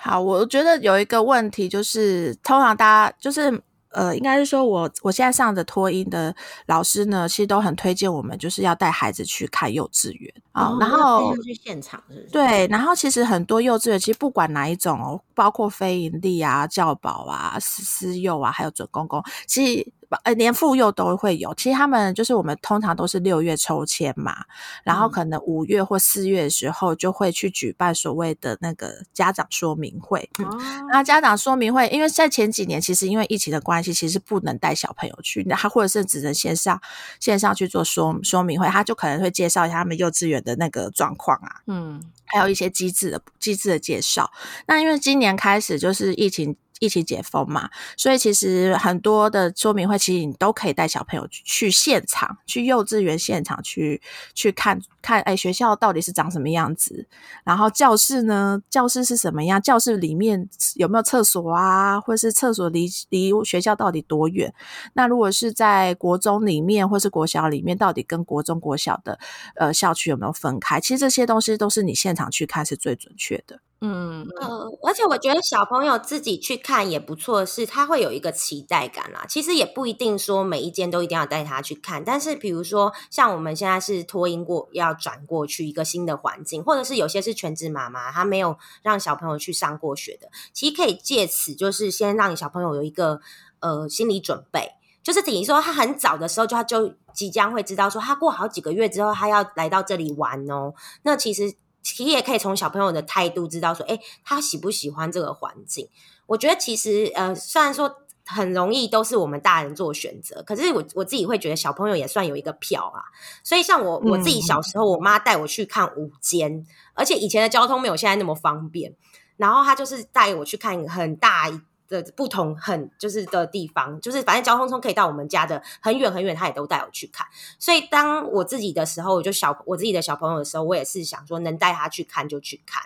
[0.00, 6.32] 好，我觉得有一个问题就是，通常大家就是呃，应该是说我我现在上的托婴的
[6.66, 19.92] 老师呢，其实都很推荐我们就是要带孩子去看幼稚园啊，然后去现场是对，然后其实很多幼稚园其实不管哪一种哦，包括非营利啊、教保啊、私私幼啊，还有准公公，其实。
[20.24, 21.54] 呃，连妇幼都会有。
[21.54, 24.44] 其实他们就是我们通常都是六月抽签嘛，
[24.82, 30.28] 然后可能五月或四月的时候就会去举办所谓的那个家长说明会。
[30.38, 30.58] 哦。
[30.90, 36.80] 那家长说明会，因为在前几年其实因为疫情的关系，其实不能带小朋友去，那他或者是只能线上
[37.20, 44.30] 线上去做说说明会，他就可能会介绍一下他们幼稚园的那个状况啊，嗯，还有一些机制的机制的介绍。
[44.66, 46.56] 那因为今年开始就是疫情。
[46.80, 54.00] 一起解封嘛，所以其实很多的说明会，其实你都可以带小朋友去现场，去幼稚园现场去
[54.34, 57.06] 去看看，哎，学校到底是长什么样子？
[57.44, 58.62] 然后教室呢？
[58.70, 59.60] 教室是什么样？
[59.60, 62.00] 教室里面有没有厕所啊？
[62.00, 64.52] 或是厕所离离学校到底多远？
[64.94, 69.18] 那如果是在国中里面或是国小里面，到底跟国中国小的
[69.56, 70.80] 呃校区有没有分开？
[70.80, 73.60] 其实这些东西都是你现场去看是最准确的。
[73.80, 79.24] 嗯呃，而且我觉得小朋友自己去看也不错，是他会有一个期待感啦。
[79.28, 93.20] 其实也不一定说每一间都一定要带他去看，但是比如说像我们现在是托婴过要转过去一个新的环境，或者是有些是全职妈妈，她没有让小朋友去上过学的，其实可以借此就是先让你小朋友有一个
[93.60, 94.72] 呃心理准备，
[95.04, 101.54] 就是等于说他很早的时候就他就即将会知道说他过好几个月之后他要来到这里玩哦，那其实。
[101.82, 105.88] 其实也可以从小朋友的态度知道说，哎，他喜不喜欢这个环境？
[106.26, 113.00] 我觉得其实，呃，虽然说很容易都是我们大人做选择，可是我我自己会觉得小朋友也算有一个票啊。
[113.42, 118.94] 所以像我我自己小时候，我妈带我去看五间，而且以前的交通没有现在那么方便，
[119.38, 121.60] 然后她就是带我去看很大一。
[121.88, 127.26] 的不同很就是的地方，就是反正交通中可以到我们家的很远很远，他也都带我去看。
[127.58, 132.82] 所以当我自己的时候，我就小我自己的小朋友的时候，我也是想说能带他去看就去看。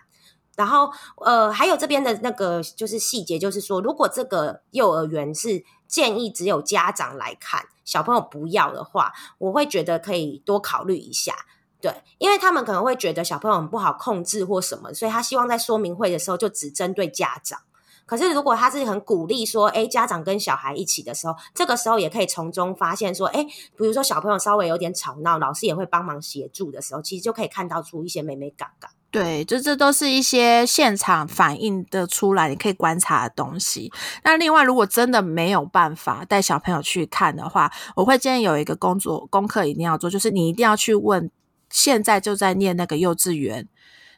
[0.54, 0.90] 然后
[1.24, 11.34] 呃，还有这边的那个就是细节，就是说如果这个幼儿园是建议只有家长来看，小朋友不要的话，我会觉得可以多考虑一下。
[11.80, 17.60] 对，因为他们可能会觉得小朋友很不好控制或什么，所以他希望在说明会的时候就只针对家长。
[18.04, 28.90] 可是，如果他是很鼓励说，哎，家长跟小孩一起的时候，这个时候也可以从中发现说，哎，比如说小朋友稍微有点吵闹，老师也会帮忙协助的时候，其实就可以看到出一些美美嘎嘎。
[29.10, 33.92] 对，就这都是一些现场反映的出来，你可以观察的东西。
[34.24, 41.30] 那另外，如果真的没有办法带小朋友去看的话，我会建议有一个工作功课一定要做，就是你一定要去问
[41.68, 43.68] 现在就在念那个幼稚园。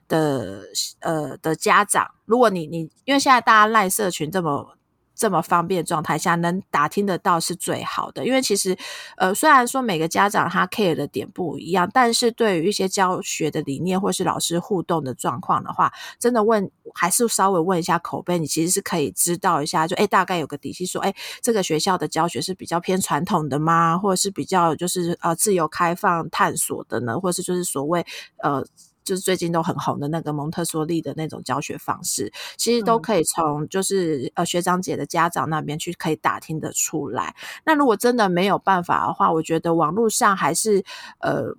[0.08, 0.62] 的
[1.00, 4.76] 呃的家长，如果你你因为现在大家赖社群这么
[5.16, 8.26] 这么方便状态下，能打听得到是最好的。
[8.26, 8.76] 因为其实
[9.16, 23.96] 呃虽然说每个家长他 care 的点不一样，但是对于一些教学的理念或是老师互动的状况的话，真的问还是稍微问一下口碑，你其实是可以知道一下，就哎大概有个底细，说哎这个学校的教学是比较偏传统的吗？
[23.96, 27.20] 或者是比较就是呃自由开放探索的呢？
[27.20, 28.04] 或是就是所谓
[28.42, 28.66] 呃。
[29.04, 37.36] 就是最近都很红的那个蒙特梭利的那种教学方式，其实都可以从就是呃学长姐的家长那边去可以打听得出来。
[37.64, 40.84] 那如果真的没有办法的话，我觉得网络上还是
[41.20, 41.54] 呃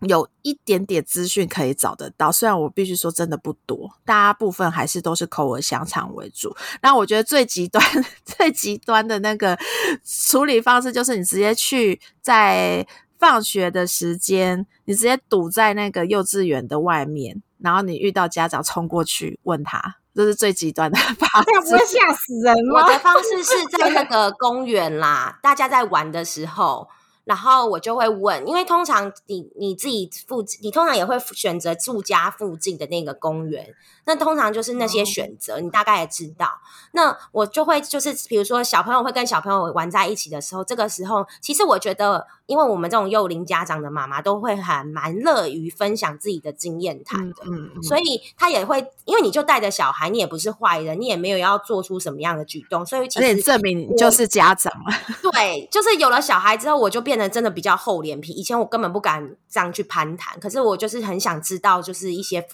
[0.00, 2.32] 有一点点资讯可以找得到。
[2.32, 6.56] 虽然我必须说真的不多，大部分还是都是口耳相传为主。
[6.82, 7.84] 那我觉得最极端、
[8.24, 9.58] 最极端的那个
[10.04, 12.86] 处理方式，就是你直接去在。
[13.22, 21.46] 放学的时间，你直接堵在那个幼稚园的外面，然后你遇到家长冲过去问他，这是最极端的方式。
[21.46, 22.82] 这样不会吓死人吗？
[22.82, 26.88] 我的方式是 在那个公园啦，大家在玩的时候。
[27.24, 33.64] 然后我就会问，因为通常你你自己附近，你通常也会选择住家附近的那个公园。
[34.04, 36.48] 那通常就是那些选择，你大概也知道。
[36.92, 48.02] 那我就会就是，比如说小朋友会跟小朋友玩在一起的时候，这个时候其实我觉得，因因为我们这种幼龄家长的妈妈都会还蛮乐于分享自己的经验谈的，嗯嗯，所以
[48.36, 54.92] 他也会，因为你就带着小孩，你也不是坏人，你也没有要做出什么样的举动，所以其实证明你就是家长了。
[55.32, 58.32] 对，就是有了小孩之后，我就变得真的比较厚脸皮。
[58.32, 62.48] 以前我根本不敢这样去攀谈，可是我就是很想知道，就是一些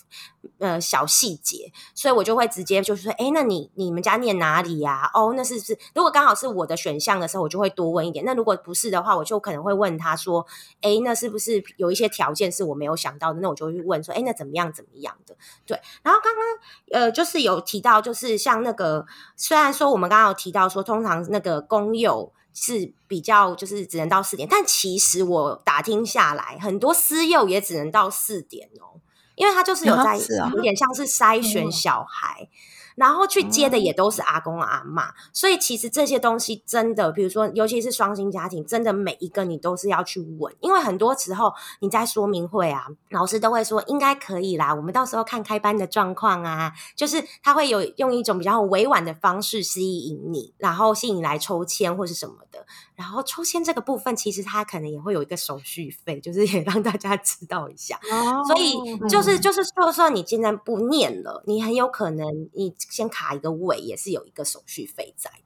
[0.59, 8.25] 呃小细节，所以我就会直接就是说，哎，那你你们家念哪里呀、哦，那是不是如果刚好是我的选项的时候，我就会多问一点。
[8.25, 10.45] 那如果不是的话，我就可能会问他说，
[10.81, 13.39] 哎，那是不是有一些条件是我没有想到的？
[13.39, 15.37] 那我就会问说，哎，那怎么样怎么样的？
[15.65, 15.81] 对。
[16.03, 29.01] 然后刚刚呃，就是有提到，就是像那个，虽然说我们刚刚有提到说，通常那个公幼是比较就是只能到四点，但其实我打听下来，很多私幼也只能到四点哦，
[29.37, 30.19] 因为他就是有在、
[30.55, 32.49] 有点像是筛选哦小孩。
[32.99, 52.67] 然后去接的也都是阿公阿妈，所以其实这些东西真的，比如说，尤其是双薪家庭，真的每一个你都是要去问，因为很多时候你在说明会啊，老师都会说应该可以啦，我们到时候看开班的状况啊，就是他会有用一种比较委婉的方式吸引你，然后吸引你来抽签或是什么的。
[52.99, 57.97] 然后抽签这个部分，其实它可能也会有一个手续费，就是也让大家知道一下。
[58.11, 58.73] 哦所以
[59.09, 65.37] 就是嗯就是，就算你今天不念了，你很有可能你先卡一个位，也是有一个手续费在的。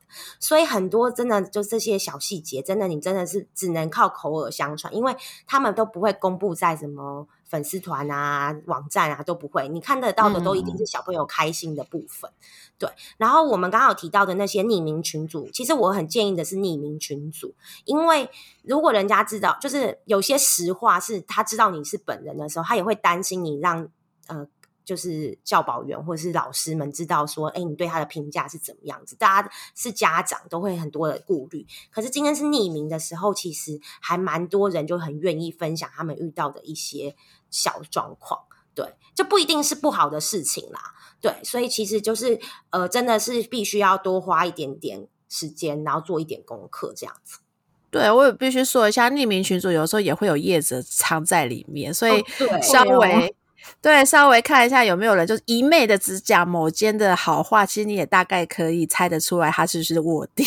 [0.40, 5.14] 所以很多真的就这些小细节，真的你真的是只能靠口耳相传，因为
[5.46, 12.30] 他们都不会公布在什么粉丝团啊、网站啊都不会，你看得到的都一定是小朋友开心的部分。
[12.78, 12.88] 对，
[13.18, 18.30] 然后我们刚好提到的那些匿名群组，其实我很建议的是匿名群组，因为
[18.62, 23.86] 如果人家知道，就是有些实话是他知道你是本人的时候，他也会担心你让
[24.28, 24.48] 呃。
[24.84, 29.14] 就是教保员或者是老师们知道说，哎，你对他的评价是怎么样子？
[29.14, 31.64] 大家是家长都会很多的顾虑。
[31.92, 37.14] 可是今天是匿名的时候，其实还蛮多人就很愿意分享他们遇到的一些
[37.52, 38.40] 小状况。
[38.74, 40.80] 对，就不一定是不好的事情啦。
[41.20, 42.40] 对，所以其实就是
[42.70, 47.38] 呃，真的是必须要多花一点点时间，然后做一点功课这样子。
[47.90, 52.24] 对，我也必须说一下，匿名群组有时候也会有叶子藏在里面，所以
[52.62, 53.36] 稍微、
[53.82, 60.44] 对稍微看一下有没有人就是一昧的只讲某间的好话，其实你也大概可以猜得出来他是不是卧底。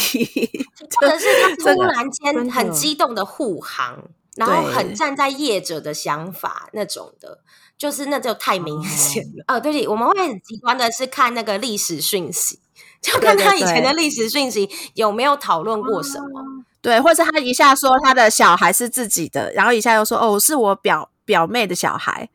[1.00, 4.04] 或者是他 突然间很激动的护航，
[4.36, 7.40] 然后很站在业者的想法那种的，
[7.78, 9.44] 就是那就太明显了。
[9.48, 12.60] 呃，对，我们会很极端的是看那个历史讯息，
[13.02, 16.44] 就看他以前的对历史讯息有没有讨论过什么。
[16.82, 22.30] 对，或者他一下说他的小孩是自己的，然后一下又说哦是我表表妹的小孩，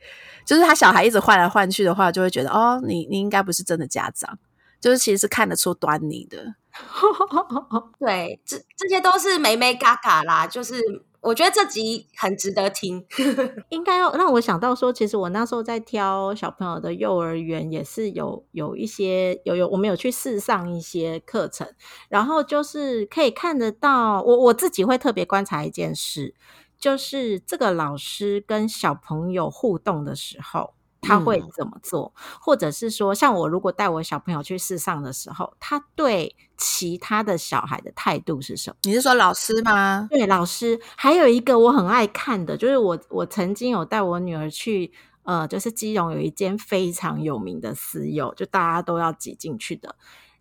[0.44, 4.38] 就是他小孩一直换来换去的话，就会觉得哦你你应该不是真的家长，
[4.80, 6.56] 就是其实是看得出端倪的。
[8.00, 10.74] 对，这这些都是美美嘎嘎啦，就是
[11.22, 13.06] 我觉得这集很值得听。
[13.68, 21.70] 应该要让我想到说，其实我那时候在挑小朋友的幼儿园，也是有有一些有有我们有去试上一些课程，
[22.08, 26.34] 然后就是可以看得到，我我自己会特别观察一件事，
[26.78, 30.74] 就是这个老师跟小朋友互动的时候。
[31.00, 38.76] 他会嗯怎么做，或者是说，像我如果带我小朋友去试上的时候，他对其他的小孩的态度是什么？
[38.82, 40.06] 你是说老师吗？
[40.10, 44.92] 对，老师还有一个我很爱看的，就是我我曾经有带我女儿去，
[45.22, 49.94] 呃，就是基隆有一间非常有名的私幼，就大家都要挤进去的。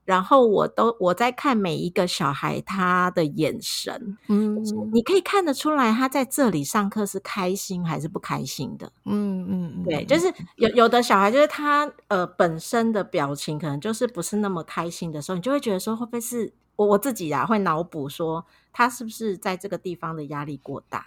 [0.10, 4.58] 然后我都我在看每一个小孩他的眼神，嗯。
[4.92, 8.92] 你可以看得出来他在这里上课是开心还是不开心的。
[9.06, 18.44] 嗯嗯，对，就是有有的小孩，就是他呃本身的表情可能就是不是那么开心的时候，你就会觉得说会不会是我我自己啊会脑补说
[18.74, 21.06] 他是不是在这个地方的压力过大，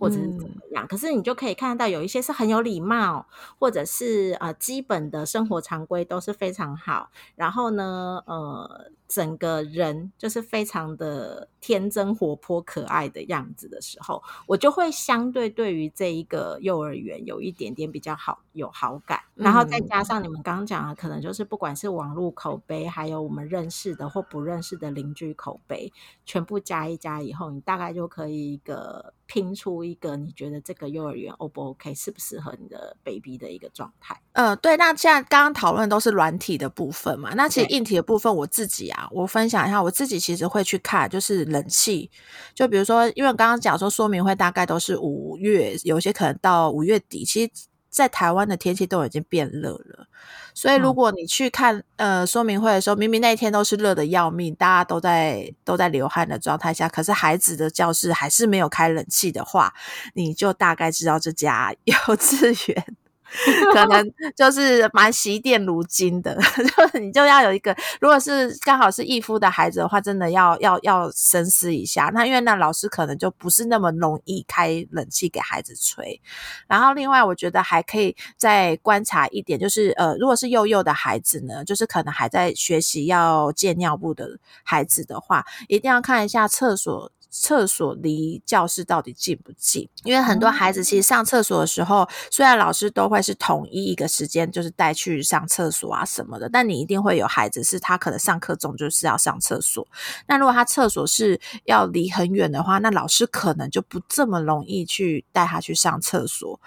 [0.00, 0.86] 或者是怎么样？
[0.88, 3.26] 可是你就可以看得到有一些是很有礼貌，
[3.58, 19.90] 或者是呃基本的生活常规都是非常好，然后呢呃整个人就是非常的天真活泼可爱的样子的时候，我就会相对对于这一个幼儿园有一点点比较好有好感，然后再嗯。
[19.90, 25.92] 加上你们刚刚讲的，可能就是不管是网络口碑，还有我们认识的或不认识的邻居口碑，
[26.24, 34.20] 全部加一加以后，你大概就可以一个拼出一个你觉得这个幼儿园 O 不 OK，适不适合你的 baby 的一个状态。
[34.32, 42.10] 呃，对，那现在刚刚讨论都是软体的部分嘛，那其实硬体的部分，我自己啊，我分享一下，我自己其实会去看，就是冷气，
[42.54, 47.50] 就比如说，因为刚刚讲说说明会大概都是五月，有些可能到五月底，其实
[47.88, 50.06] 在台湾的天气都已经变热了，
[50.54, 59.72] 所以如果你去看呃说明会的时候，明明那一天都是热的要命，大家都在都在流汗的状态下，可是孩子的教室还是没有开冷气的话，
[60.14, 62.84] 你就大概知道这家 幼稚园。
[63.72, 66.36] 可能就是蛮惜电如金的，
[66.92, 72.10] 就你就要有一个，如果是刚好是义夫的孩子的话，真的要要要深思一下。
[72.12, 76.20] 那因为那老师可能就不是那么容易开冷气给孩子吹。
[76.66, 87.12] 然后另外，我觉得还可以再观察一点，就是呃，如果是幼幼的孩子呢，就是可能还在学习要戒尿布的孩子的话，一定要看一下厕所。
[87.30, 89.88] 厕所离教室到底近不近？
[90.04, 99.86] 因为很多孩子其实上厕所的时候，虽然老师都会是统一一个时间，就是带去上厕所啊什么的，但你一定会有孩子是他可能上课中就是要上厕所。
[100.26, 106.60] 那如果他厕所是要离很远的话，那老师可能就不这么容易去带他去上厕所。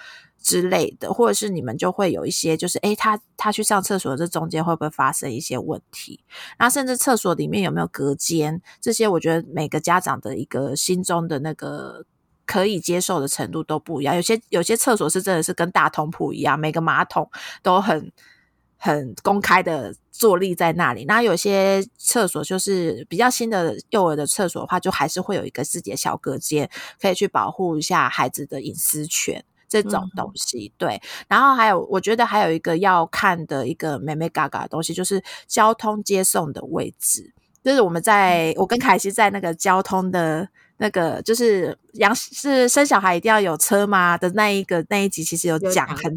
[0.44, 6.24] 之类的，或者是你们就会有一些，就是诶，他他去上厕所这中间会不会发生一些问题？
[6.60, 8.62] 那甚至厕所里面有没有隔间？
[8.82, 12.06] 这些我觉得每个家长的一个心中的那个
[12.46, 14.16] 可以接受的程度都不一样。
[14.16, 17.30] 有些有些厕所是真的是跟大通铺一样，每个马桶
[17.62, 18.12] 都很
[18.78, 21.06] 很公开的坐立在那里。
[21.06, 26.70] 那有些厕所就是比较新的幼儿的厕所的话，就还是会有一个自己的小隔间，
[27.02, 29.46] 可以去保护一下孩子的隐私权。
[29.82, 40.50] 这种东西对，然后还有，我觉得还有一个要看的一个美美嘎嘎的东西，就是交通接送的位置，就是我们在我跟凯西在那个交通的。
[40.78, 46.16] 那个就是养是生小孩一定要有车吗的那一个那一集，其实有讲很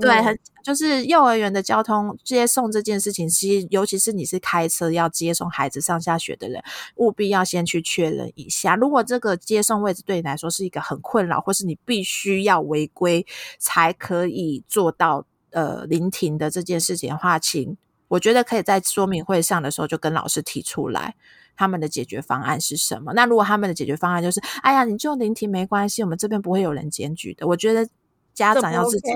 [0.00, 6.62] 对，很就是幼儿园的交通接送这件事情，其实尤其是你是开车要接送孩子上下学的人，
[6.96, 8.74] 务必要先去确认一下。
[8.74, 13.26] 如果这个接送位置对你来说是一个很困扰，或是你必须要违规
[13.58, 17.76] 才可以做到呃临停的这件事情的话，请
[18.08, 21.14] 我觉得可以在说明会上的时候就跟老师提出来。
[21.58, 23.12] 他们的解决方案是什么？
[23.14, 27.48] 那如果他们的解决方案就是，哎呀，你就聆听没关系，我们这边不会有人检举的。
[27.48, 27.86] 我觉得
[28.32, 29.10] 家长要自己，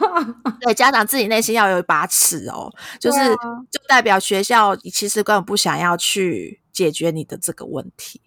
[0.62, 3.18] 对家长自己内心要有一把尺哦，就是
[3.70, 8.22] 就代表学校其实根本不想要去解决你的这个问题。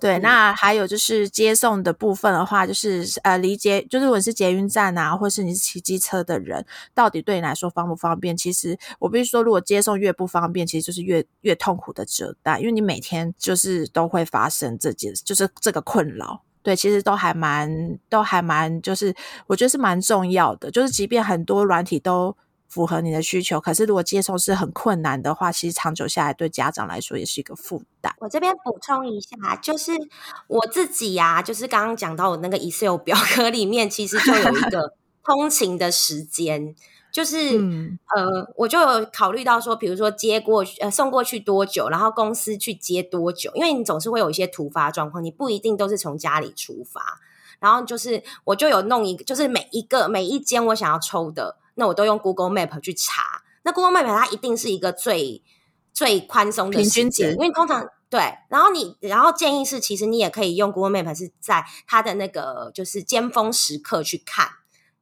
[0.00, 8.36] 对，那还有就是接送的部分的话，就是呃，离捷就是如果是捷运站啊，或是你是骑机车的人，到底对你来说方不方便？
[8.36, 16.42] 其实我必须说，如果接送越不方便，其实就是越越痛苦的折担，因为你每天就是都会发生这件，就是这个困扰。
[16.62, 19.14] 对，其实都还蛮，都还蛮，就是
[19.48, 20.70] 我觉得是蛮重要的。
[20.70, 22.36] 就是即便很多软体都。
[22.68, 28.14] 符合你的需求，可是如果接受是很困难的话，其实长久下来对家长来说也是一个负担。
[28.18, 29.92] 我这边补充一下，就是
[30.48, 34.92] 我自己呀，就是刚刚讲到我那个 Excel 表 格里面，其实就有一个
[35.24, 36.74] 通勤的时间，
[37.10, 37.38] 就是
[38.14, 47.18] 呃，我就有考虑到说，比如说接过呃送过去多久，然后公司去接多久，因为你总是会有一些突发状况，你不一定都是从家里出发，
[47.60, 51.56] 然后就是我就有弄一个，就是每一个每一间我想要抽的。
[51.78, 55.44] 那我都用 Google Map 去查，那 Google Map 它一定是一个最
[55.94, 58.20] 最宽松的平均值，因为通常对。
[58.48, 64.48] 然后你，然后建议是，其实你也可以用 Google Map 是在它的那个就是尖峰时刻去看，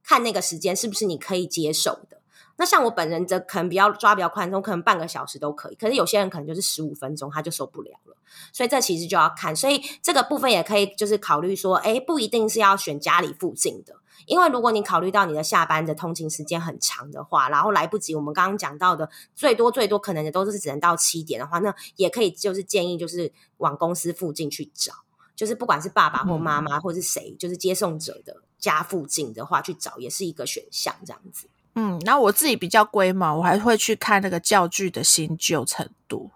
[0.05, 2.21] 看那个时间是不是你可以接受的。
[2.59, 5.75] 那像我本人则可能比较抓比较宽松，可能半个小时都可以。
[5.75, 8.17] 可是有些人可能就是十五分钟他就受不了了，
[8.53, 9.57] 所以这其实就要看。
[9.57, 13.97] 所以这个部分也可以就是考虑说，哎，不一定是要选家里附近的。
[14.25, 24.93] 因为如果你考虑到你的下班的通勤时间很长的话，然后来不及，我们刚刚讲到的最多最多可能也都是只能到七点的话，那也可以就是建议就是往公司附近去找，
[25.37, 31.47] 就是不管是爸爸或妈妈或是谁，就是接送者的家附近的话去找，也是一个选项这样子。
[31.75, 36.31] 嗯，然后我自己比较龟毛，我还会去看那个教具的新旧程度，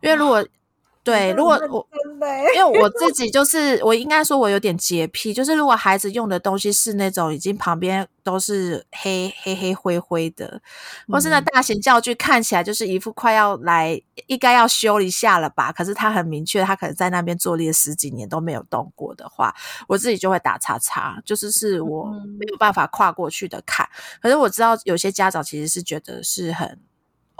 [0.00, 0.46] 因为如果。
[1.02, 1.86] 对，如果我
[2.54, 10.60] 因为我 自己就是我应该说，我有点洁癖，就是如果孩子用的东西是那种已经旁边都是黑黑黑灰灰的，
[11.08, 19.54] 或是那大型教具看起来就是一副快要来应该要修一下了吧，可是他很明确，他可能在那边坐立了十几年都没有动过的话，
[19.88, 22.04] 我自己就会打叉叉，就是是我
[22.38, 23.88] 没有办法跨过去的坎。
[24.20, 26.78] 可是我知道有些家长其实是觉得是很。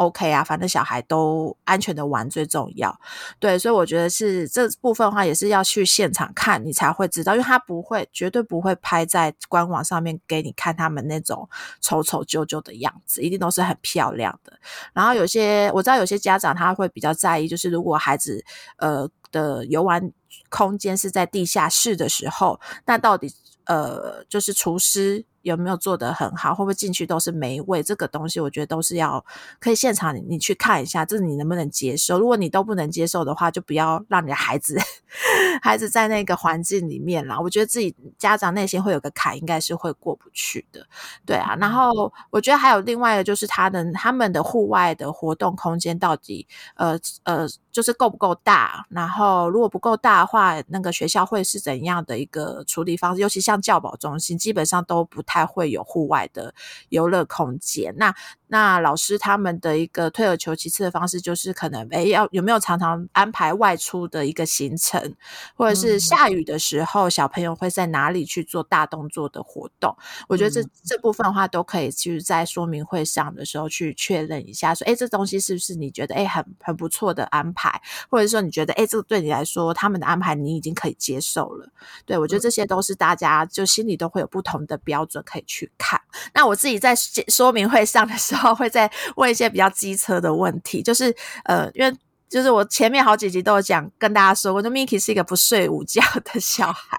[0.01, 2.99] OK 啊，反正小孩都安全的玩最重要，
[3.39, 11.47] 对，所以我觉得是这部分的话，也是要去现场看你才会知道，因为他不会，绝对不会拍在官网上面给你看他们那种
[11.83, 14.59] 丑丑旧旧的样子，一定都是很漂亮的。
[14.95, 18.43] 然后有些我知道有些家长他会比较在意，就是如果孩子
[18.79, 20.11] 呃的游玩
[20.49, 23.31] 空间是在地下室的时候，那到底
[23.67, 25.27] 呃就是厨师。
[25.43, 27.83] 有没有做得很好，会不会进去都是霉味？
[27.83, 29.25] 这个东西我觉得都是要
[29.59, 32.19] 可以现场你你去看一下，这你能不能接受？
[32.19, 34.79] 如果你都不能接受的话，就不要让你的孩子
[35.63, 37.39] 孩子在那个环境里面啦。
[37.41, 40.87] 我觉得自己家长内心会有个坎，应该是会过不去的。
[41.25, 48.85] 对啊，然后我觉得还有另外一个就是他的他们的户外的活动空间到底呃呃就是够不够大？
[48.91, 53.23] 然后如果不够大的话，那个学校会是怎样的一个处理方式？
[53.23, 55.23] 尤其像教保中心，基本上都不。
[55.31, 56.53] 太会有户外的
[56.89, 58.13] 游乐空间，那
[58.51, 65.15] 那老师他们的一个退而求其次的方式，就是可能诶要有没有常常安排外出的一个行程，
[65.55, 69.97] 或者是下雨的时候，小朋友会在哪里去做大动作的活动？
[70.29, 77.81] 我觉得这这部分的话，都可以就是在说明会上的时候去确认一下，说诶这东西是不是你觉得诶很很不错的安排，
[78.11, 81.69] 或者说你觉得诶这个对你来说他们的安排你已经可以接受了？
[82.05, 85.21] 对我觉得这些都是大家就心里都会有不同的标准。
[85.23, 86.01] 可以去看。
[86.33, 91.15] 那我自己在说明会上的时候，后会再问一些比较机车的问题，就是
[91.45, 91.97] 呃，因为
[92.29, 96.99] 就是我前面好几集都有讲，跟大家说过，就 Miki 是一个不睡午觉的小孩，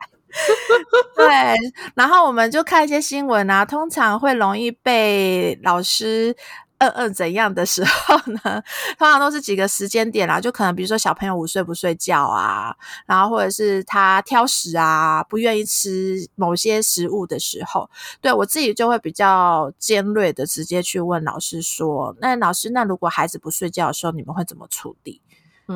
[1.15, 1.25] 对。
[1.95, 6.35] 然后我们就看一些新闻啊，通常会容易被老师。
[6.81, 8.63] 嗯嗯，怎样的时候呢？
[8.97, 12.75] 通常都是几个时间点啦，就可能比如说小朋友午睡不睡觉啊，
[13.05, 17.87] 然后或者是他挑食啊，不愿意吃某些食物的时候，
[18.19, 25.21] 对我自己就会比较尖锐的直接去问老师说：“那老师，那如果孩子不睡觉的时候，你们会怎么处理？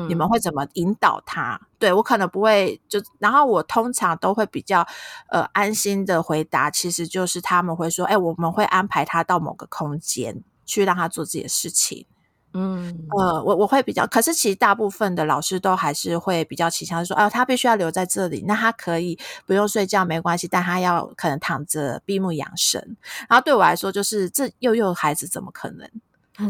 [0.08, 4.84] 你们会怎么引导他？”对我可能不会就，然后我通常都会比较
[5.30, 12.04] 呃安心的回答，其实就是他们会说：“哎，我们会安排他到某个空间。”去让他做自己的事情，
[12.52, 22.96] 嗯，呃，我我会比较，可是其实大部分的老师都还是会比较倾向说，哦，他必须要留在这里，那他可以不用睡觉没关系，但他要可能躺着闭目养神。
[23.28, 25.88] 然后对我来说，就是这幼幼孩子怎么可能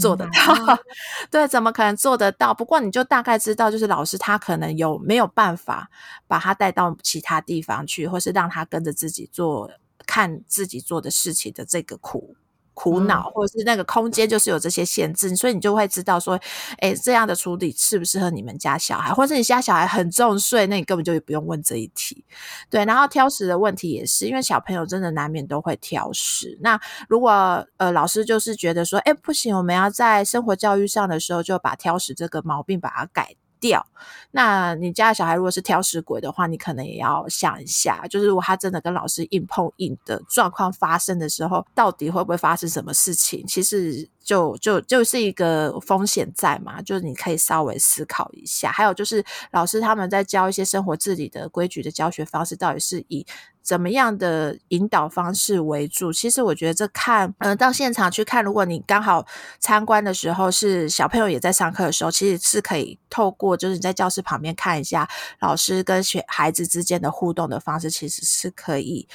[0.00, 0.78] 做得到？
[1.30, 2.54] 对，怎么可能做得到？
[2.54, 5.90] 不过你就大概知道，就是老师他可能有没有办法
[6.28, 9.70] 把他带到其他地方去，或是让他跟着自己做，
[10.06, 12.36] 看自己做的事情的这个苦。
[12.76, 16.38] 苦恼，或者是那个空间就是有这些限制，所以你就会知道说，
[16.76, 22.22] 哎，这样的处理适不适合你们家小孩，或者你家小孩很重睡，那你根本就不用问这一题。
[22.68, 26.58] 对，然后挑食的问题也是，因为小朋友真的难免都会挑食。
[26.60, 33.36] 那如果呃老师就是觉得说，哎，不行，我们要在生活教育上的时候就把挑食这个毛病把它改。
[33.60, 33.86] 掉，
[34.30, 43.46] 那你家小孩如果是挑食鬼的话，你可能也要想一下，就是如果他真的跟老师硬碰硬的状况发生的时候，到底会不会发生什么事情？
[43.46, 44.08] 其实。
[44.26, 48.72] 就就就是一个风险在嘛，就是你可以稍微思考一下。
[48.72, 53.24] 还有就是老师他们在教一些生活自理的规矩的教学方式，到底是以
[53.62, 56.12] 怎么样的引导方式为主？
[56.12, 59.24] 其实我觉得这看，嗯，到现场去看，如果你刚好
[59.60, 65.08] 参观的时候是小朋友也在上课的时候，其实是可以透过就是你在教室旁边看一下
[65.38, 69.06] 老师跟学孩子之间的互动的方式，其实是可以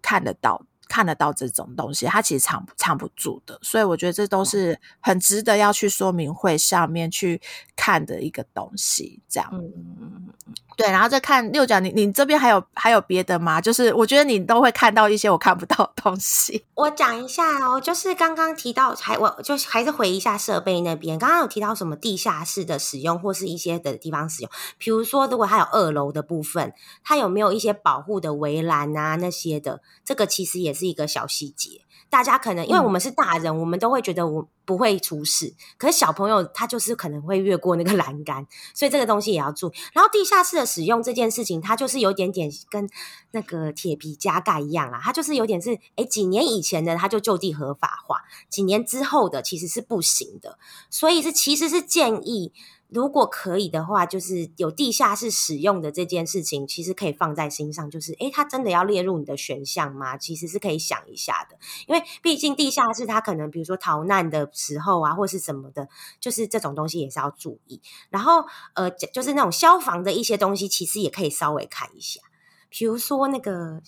[0.00, 0.64] 看得到。
[0.88, 7.40] 看得到这种东西，它其实藏藏不住的，所以我觉得这都是很值得要去说明会上面去
[7.74, 9.20] 看的一个东西。
[9.28, 10.28] 这样，嗯，
[10.76, 13.60] 对，然后再看六角，你你这边还有还有别的吗？
[13.60, 16.64] 就是我觉得你都会看到一些我看不到的东西。
[16.74, 30.74] 我讲一下哦，就是刚刚提到，还我就还是回一下设备那边，刚刚有提到什么地下室的使用或是一些的地方使用，比如说如果它有二楼的部分，它有没有一些保护的围栏啊那些的，这个其实也。
[30.74, 35.52] 是一个小细节，大家可能因为我们是大人，我们都会觉得我不会出事。
[35.76, 39.72] 可是小朋友他就是可能会越过那个 栏杆，所以这个东西也要注意。
[39.92, 42.88] 然后地下室的使用这件事情，它就是有点点跟
[43.32, 52.52] 那个铁皮加盖一样啦，它就是有点是哎几年以前的它就就地合法化，几年之后的其实是不行的，所以是其实是建议。
[52.88, 57.90] 如果可以的话，就是有地下室使用的这件事情，其实可以放在心上。
[57.90, 60.16] 就是，诶，它真的要列入你的选项吗？
[60.16, 61.56] 其实是可以想一下的，
[61.88, 65.88] 因为毕竟地下室它可能，比如说逃难的时候啊，或是什么的，
[66.20, 67.80] 就是这种东西也是要注意。
[68.10, 72.20] 然后，呃，就是那种消防的一些东西，其实也可以稍微看一下，
[72.68, 73.82] 比如说那个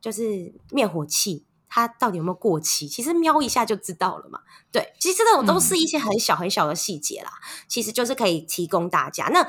[0.00, 1.44] 就是灭火器。
[1.74, 2.86] 它到底有没有过期？
[2.86, 4.40] 其实瞄一下就知道了嘛。
[4.70, 7.30] 对，其实这种都是一些很小很小的细节啦。
[7.66, 9.28] 其实就是可以提供大家。
[9.28, 9.42] 那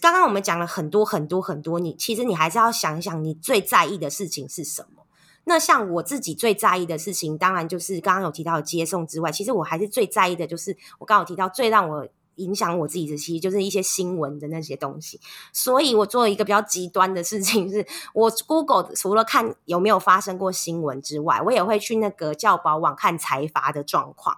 [0.00, 5.04] 刚刚我们讲了很多很多很多，你其实你还是要想一想，你最在意的事情是什么？
[5.44, 12.08] 那像我自己最在意的事情，当然就是刚刚有提到接送之外，其实我还是最在意的就是我刚刚有提到最让我。
[12.42, 15.20] 影响我自己的，其实就是一些新闻的那些东西。
[15.52, 24.36] 所以我做了一个比较极端的事情，是我 Google 除了看有没有发生过新闻之外，我也会去那个教保网看财阀的状况。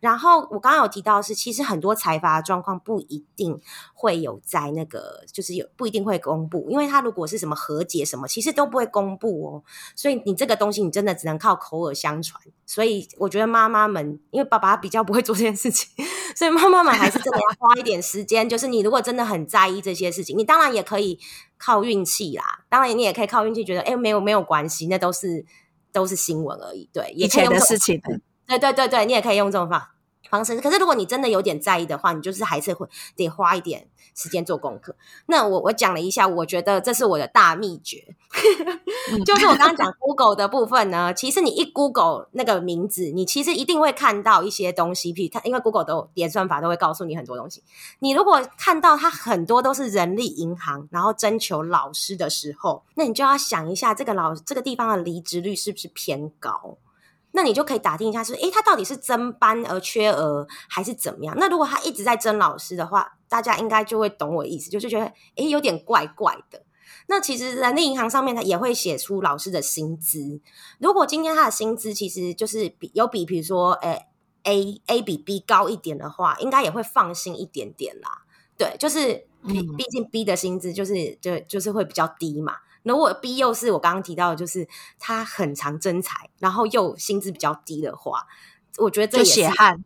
[0.00, 3.60] 然后我刚刚有提到是，其实很多财阀的状况不一定
[3.94, 9.62] 会有在那个，就是有不一定会公布，因为他如果是什么和解什么，其实都不会公布哦。
[9.94, 12.42] 所以你这个东西，你真的只能靠口耳相传。
[12.66, 15.92] 所以我觉得妈妈们，因为爸爸比较不会做这件事情，
[16.34, 18.48] 所以妈妈们还是真的要花一点时间。
[18.48, 21.18] 就是你如果真的很在意这些事情，你当然也可以
[21.58, 22.64] 靠运气啦。
[22.68, 25.44] 当然你也可以靠运气，觉得哎没有没有关系，那都是
[25.92, 26.88] 都是新闻而已。
[26.92, 28.00] 对，以前的事情。
[28.46, 29.80] 对对对对，你也可以用这种方
[30.32, 30.58] 方式。
[30.58, 34.96] 可是如果你真的有点在意的话，你就是还是会得花一点时间做功课。
[35.26, 38.16] 那我我讲了一下，我觉得这是我的大秘诀，
[39.26, 41.12] 就是我刚刚讲 Google 的部分呢。
[41.12, 45.12] 其实你一 Google 那个名字，你其实一定会看到一些东西。
[45.12, 47.62] 譬如它，因为 Google 都演算法都会告诉你很多东西。
[47.98, 56.78] 你如果看到它很多都是人力银行，然后征求老师的时候，那你就要想一下，这个老这个地方的离职率是不是偏高？
[57.32, 61.34] 那你就可以打听一下，是诶，他到底是增班而缺额，还是怎么样？
[61.38, 66.62] 那如果他一直在争老师的话，大家应该就会懂我意思，就是觉得诶，有点怪怪的。
[67.06, 70.40] 那其实人力银行上面他也会写出老师的薪资。
[70.78, 74.06] 如果今天他的薪资其实就是比有比，比如说诶
[74.44, 78.22] A A 比 B 高一点的话，应该也会放心一点点啦。
[78.58, 82.56] 对，就是毕毕竟 B 的薪资就是就就是会比较低嘛。
[82.82, 84.68] 如果 B 又是我刚刚提到的，就是
[84.98, 88.26] 他很常征才，然后又薪资比较低的话，
[88.78, 89.84] 我觉得这也血汗，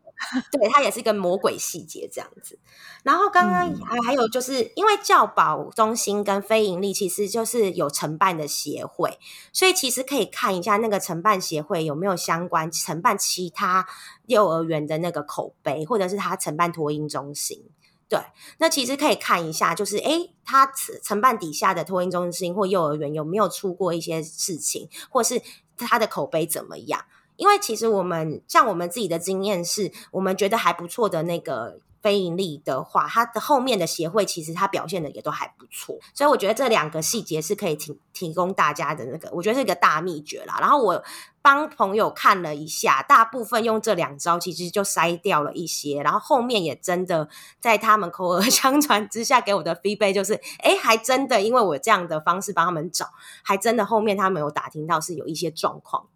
[0.51, 2.57] 对他也是一个魔鬼细节这样子。
[3.03, 9.17] 然后刚刚还还有就是，因为教保中心跟非盈利其实就是有承办的协会，
[9.53, 13.87] 所以其实可以看一下那个承办协会有没有相关承办其他
[14.25, 17.69] 幼儿园的那个口碑，或者是他承办托婴中心。
[18.09, 18.19] 对，
[18.59, 20.71] 那其实可以看一下，就是诶，他
[21.03, 25.41] 承办底下的托婴中心或幼儿园有没有出过一些事情，或是
[25.77, 27.03] 他的口碑怎么样？
[27.35, 31.79] 因为其实我们像我们自己的经验是，我们觉得还不错的那个。
[32.07, 40.57] 非盈利的话，它的后面的协会其实它表现的也都还不错，所以我觉得这两个细节是可以提提供大家的那个，我觉得是一个大秘诀啦。
[40.61, 41.03] 然后我
[41.41, 47.27] 帮朋友看了一下，大部分用这两招其实就筛掉了一些，然后后面也真的
[47.59, 53.09] 在他们口耳相传之下给我的 feedback 就是，哎，还真的因为我这样的方式帮他们找，
[53.43, 56.07] 还真的后面他们有打听到是有一些状况。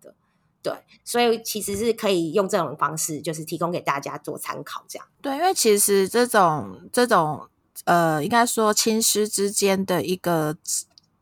[0.63, 5.07] 对，所以其实是可以用这种方式，就是提供给大家做参考，这样。
[5.21, 7.47] 对，因为其实这种这种
[7.85, 10.55] 呃，应该说亲师之间的一个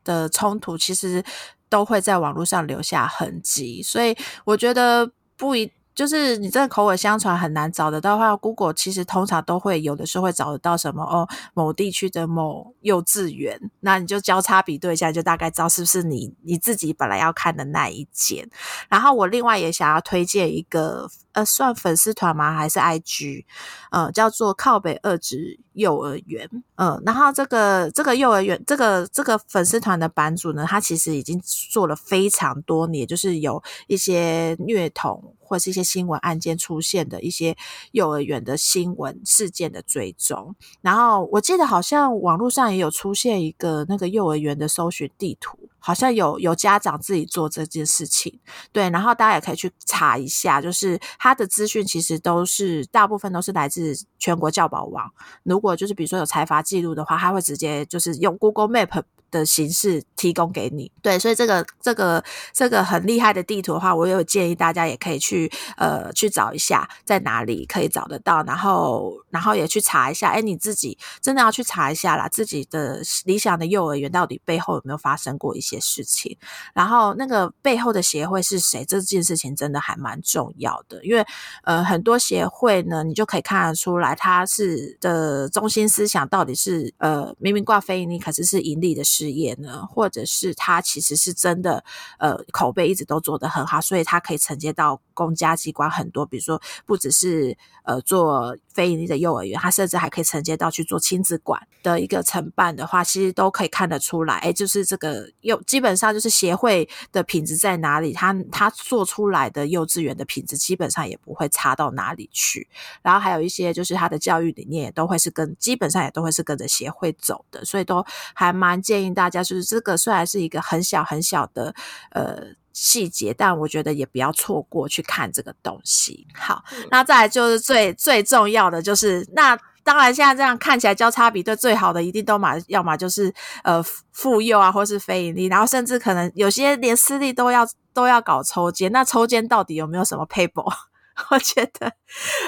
[0.04, 1.24] 的冲突，其实
[1.68, 5.70] 都会在网络上留下痕迹，所以我觉得不一。
[6.00, 18.48] 就是你这个口耳相传很难找得到的话，Google 其实通常都会有的时候会找得到什么哦，某地区的某幼稚园，那你就交叉比对一下，就大概知道是不是你你自己本来要看的那一间。
[18.88, 21.10] 然后我另外也想要推荐一个。
[21.32, 22.52] 呃，算粉丝团吗？
[22.52, 23.44] 还是 IG？
[23.92, 26.50] 呃，叫做靠北二职幼儿园。
[26.74, 37.56] 嗯，然后这个这个幼儿园，这个这个粉丝团的版主呢，他其实已经做了非常多年，就是有一些虐童或是一些新闻案件出现的一些
[37.90, 40.54] 幼儿园的新闻事件的追踪。
[40.80, 45.58] 然后我记得好像网络上也有出现一个那个幼儿园的搜寻地图。
[45.82, 48.38] 好像有有家长自己做这件事情，
[48.70, 55.10] 对，然后大家也可以去查一下，就是他的资讯其实都是大部分都是来自全国教保网。
[55.42, 59.02] 如果就是比如说有财阀记录的话，他会直接就是用 Google Map。
[59.30, 62.22] 的形式提供给你，对，所以这个这个
[62.52, 76.36] 这个很厉害的地图的话，我有建议大家也可以去呃去找一下在哪里可以找得到，然后然后也去查一下，哎，你自己真的要去查一下啦，自己的理想的幼儿园到底背后有没有发生过一些事情，
[76.74, 81.24] 然后那个背后的协会是谁，这件事情真的还蛮重要的，因为
[81.64, 89.04] 呃很多协会呢，你就可以看得出来，它是的中心思想到底是呃明明挂非盈利，可是是盈利的。
[89.10, 91.82] 事业呢，或者是他其实是真的，
[92.18, 112.68] 呃，口碑一直都做得很好，所以他可以承接到公家机关很多，比如说不只是呃做非盈利的幼儿园，他甚至还可以承接到去做亲子馆的一个承办的话，其实都可以看得出来，哎，就是这个幼基本上就是协会的品质在哪里，他他做出来的幼稚园的品质基本上也不会差到哪里去，
[113.02, 118.02] 然后还有一些就是他的教育理念也都会是跟基本上也都会是跟着协会走的，所以都
[118.32, 119.09] 还蛮建议。
[119.14, 121.74] 大家就是这个，虽然是一个很小很小的
[122.10, 122.38] 呃
[122.72, 126.26] 细节，但我觉得也不要错过去看这个东西。
[126.34, 133.32] 好，那再来就是最最重要的，就是那当然现在这样看起来交叉比对最好的一定都嘛，要么就是
[133.64, 133.82] 呃
[134.12, 138.92] 妇幼啊，或是非盈利，然后甚至可能有些连私立都要都要搞抽签。
[138.92, 140.70] 那抽签到底有没有什么 paper？
[141.28, 141.92] 我觉得，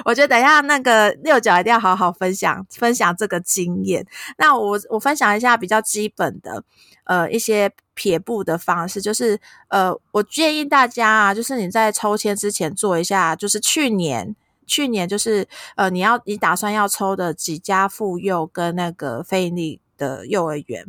[0.04, 4.06] 我觉得等一下那个六角一定要好好分享分享这个经验。
[4.38, 6.64] 那我我分享一下比较基本的
[7.04, 14.34] 呃一些撇步的方式，就是呃我建议大家啊，就是你在抽签之前做一下，就是去年
[14.66, 15.46] 去年就是
[15.76, 19.81] 呃你要你打算要抽的几家妇幼跟那个非盈利。
[20.02, 20.84] 的幼儿园，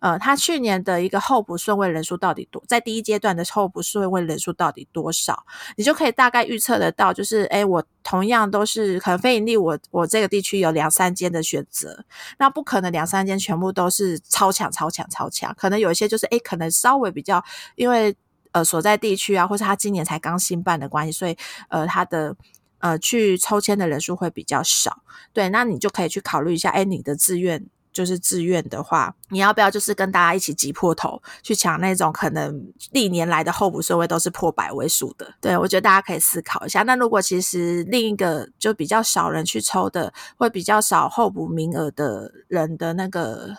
[0.00, 2.62] 呃，他去年的一个候补顺位人数到底多？
[2.68, 5.46] 在第一阶段的候补顺位人数到底多少？
[5.76, 12.04] 你就可以大概预测得到，就是，哎，我同样都是可能非盈利，我我这个地区有两三间的选择，
[12.38, 17.42] 那不可能两三间全部都是超强、超强、超强，可能有一些就是，哎，可能稍微比较，
[17.76, 18.14] 因为
[18.52, 21.34] 呃所在地区啊，或是他今年才刚新办的关系，所以
[21.68, 22.36] 呃他的
[22.80, 25.02] 呃去抽签的人数会比较少。
[25.32, 27.64] 对，那你就可以去考虑一下，哎，你的志愿。
[27.92, 35.34] 就是自愿的话，你要不要就是跟大家一起挤破头去抢那种可能历年来的候补顺位都是破百位数的？
[35.40, 36.82] 对我觉得大家可以思考一下。
[36.84, 43.56] 那如果其实另一个就比较少人去抽的，会比较少候补名额的人的那个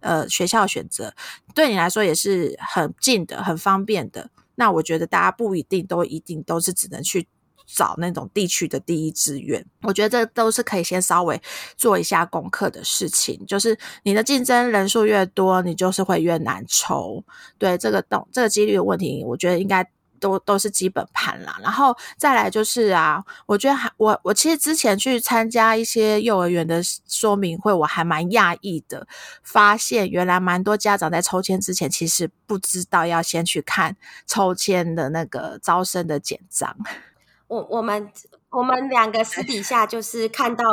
[0.00, 1.14] 呃学校选择，
[1.54, 4.30] 对你来说也是很近的、很方便的。
[4.56, 7.26] 那我觉得大家不一定都一定都是只能去。
[7.66, 11.40] 找那种地区的第一志愿，我觉得这都是可以先稍微
[11.76, 13.44] 做一下功课的事情。
[13.46, 17.24] 就是你的竞争人数越多，你就是会越难抽。
[17.58, 19.88] 对这个动这个几率的问题，我觉得应该
[20.20, 21.58] 都都是基本盘啦。
[21.62, 29.06] 然后再来就是啊，我觉得还我我其实之前去参加一些幼儿园的说明会，我还蛮讶异的，
[29.42, 33.96] 发现原来蛮多家长在抽签之前，其实不知道要先去看
[34.26, 36.76] 抽签的那个招生的简章。
[37.46, 38.10] 我我们
[38.50, 40.64] 我们两个私底下就是看到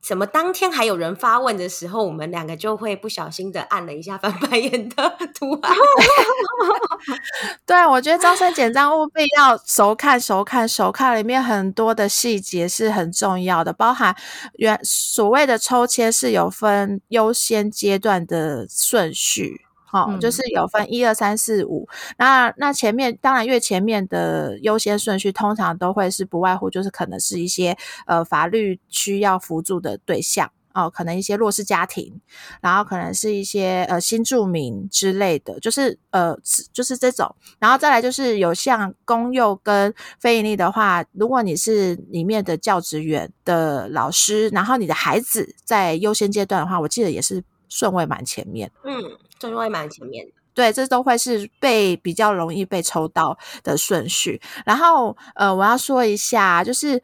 [0.00, 5.74] 什么当天还有人发问的时候，我们两个就会不小心的按了一下翻白眼的 图案。
[7.66, 14.14] 对，我觉得招生简章务必要熟看、熟看、熟看，里面很多的细节是很重要的，包含
[14.54, 19.67] 原所谓的抽签是有分优先阶段的顺序。
[19.90, 27.74] 好，就是有分一二三四五，那那前面当然越前面的优先顺序，通常都会是不外乎就是可能是一些
[28.06, 32.20] 呃法律需要辅助的对象哦，可能一些弱势家庭，
[32.60, 36.36] 然后可能是一些呃新住民之类的，就是呃
[36.70, 49.18] 就是这种，然后再来就是有像公幼跟非盈利的话，如果你是里面的教职员的老师，然后你的孩子在优先阶段的话，我记得也是顺位蛮前面，嗯。
[49.40, 54.40] 顺位蛮前面的，对，这都会是被比较容易被抽到的顺序。
[54.66, 57.02] 然后，呃，我要说一下，就是。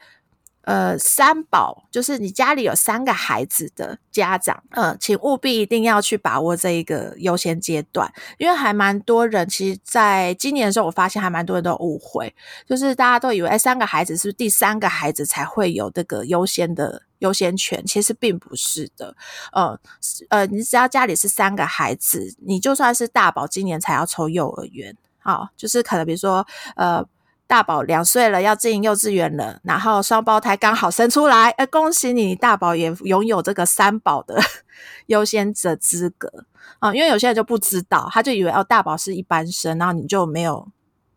[0.66, 12.34] 呃，三宝就是你家里有三个孩子的家长，呃，请务必一定要去把握这一个优先阶段，因为还蛮多人，其实在今年的时候，我发现还蛮多人都误会，
[12.66, 17.84] 就是大家都以为，哎，三个孩子是是第三个孩子才会有这个优先的优先权？
[17.84, 19.16] 其实并不是的，
[19.52, 19.78] 呃，
[20.28, 26.46] 呃，你只要家里是三个孩子，你就算是大宝今年才要抽幼儿园，好，就是可能比如说，
[26.76, 27.04] 呃。
[27.46, 34.40] 大宝两岁了，要进幼稚园了，然后双胞胎刚好生出来，呃，恭喜你，大宝也拥有这个三宝的
[35.08, 36.46] 优先者资格
[36.78, 36.92] 啊！
[36.94, 40.66] 因为有些人就不知道，他就以为哦，大宝是一般生，然后你就没有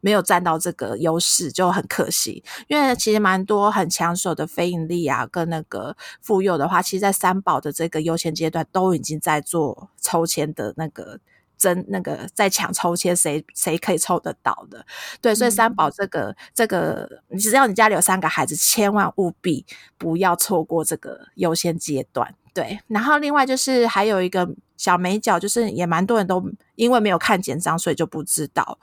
[0.08, 2.42] 没有占到这个优势，就很可惜。
[2.70, 11.20] 因为其实蛮多很抢手的非盈利啊，跟那个妇幼的话，其实在三宝的这个优先阶段，都已经在做抽签的那个。
[11.60, 14.86] 争那个在抢抽签，谁谁可以抽得到的？
[15.20, 19.66] 对，所以三宝这个这个，只要你家里有三个孩子，千万务必
[19.98, 22.36] 不要错过这个优先阶段。
[22.58, 26.44] 对，然后另外就是还有一个小美角，就是也蛮多人都
[26.74, 28.80] 因为没有看简章，所以就不知道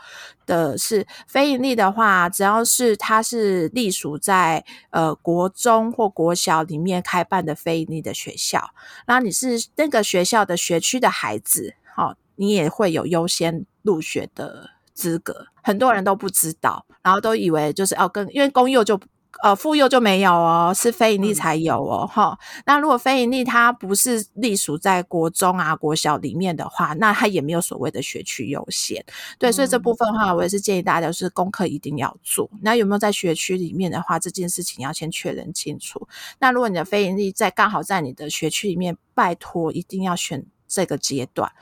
[0.46, 8.70] 的是，非盈利的话，只要是它是隶属在呃国中或国小里面开办的非盈利的学校，
[9.06, 12.14] 然后你是那个学校的学区的孩子，好。
[12.36, 18.98] 你也会有优先入学的资格，很多人都不知道，然后都以为就是哦，跟因为公幼就
[19.42, 22.38] 呃妇幼就没有哦，是非盈利才有哦，哈。
[22.66, 29.04] 那如果非盈利它不是隶属在国中啊、国小里面的话，那它也没有所谓的学区优先。
[29.38, 32.48] 对，所以这部分的话，我也是建议大家就是功课一定要做。
[32.62, 36.06] 那有没有在学区里面的话，这件事情要先确认清楚。
[36.38, 40.44] 那如果你的非盈利在刚好在你的学区里面，拜托一定要选。
[40.74, 41.52] 这个阶段。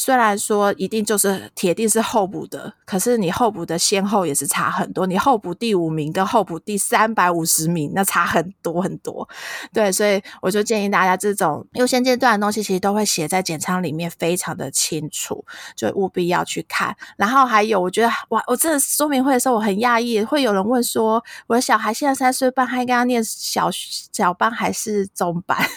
[0.00, 5.04] 虽然说一定就是铁定是候补的，可是你候补的先后也是差很多。
[5.08, 9.28] 你候补第五名跟候补第三百五十名，那差很多很多。
[9.72, 15.44] 对，所以我就建议大家，这种优先阶段的东西其实都会写在简章里面，非常的清楚，
[15.74, 16.96] 就务必要去看。
[17.16, 23.68] 然后还有，我觉得哇，我这说明会的时候我很讶异，会有人问说，我的小孩现在三岁半，他应该要念小
[24.12, 25.58] 小班还是中班？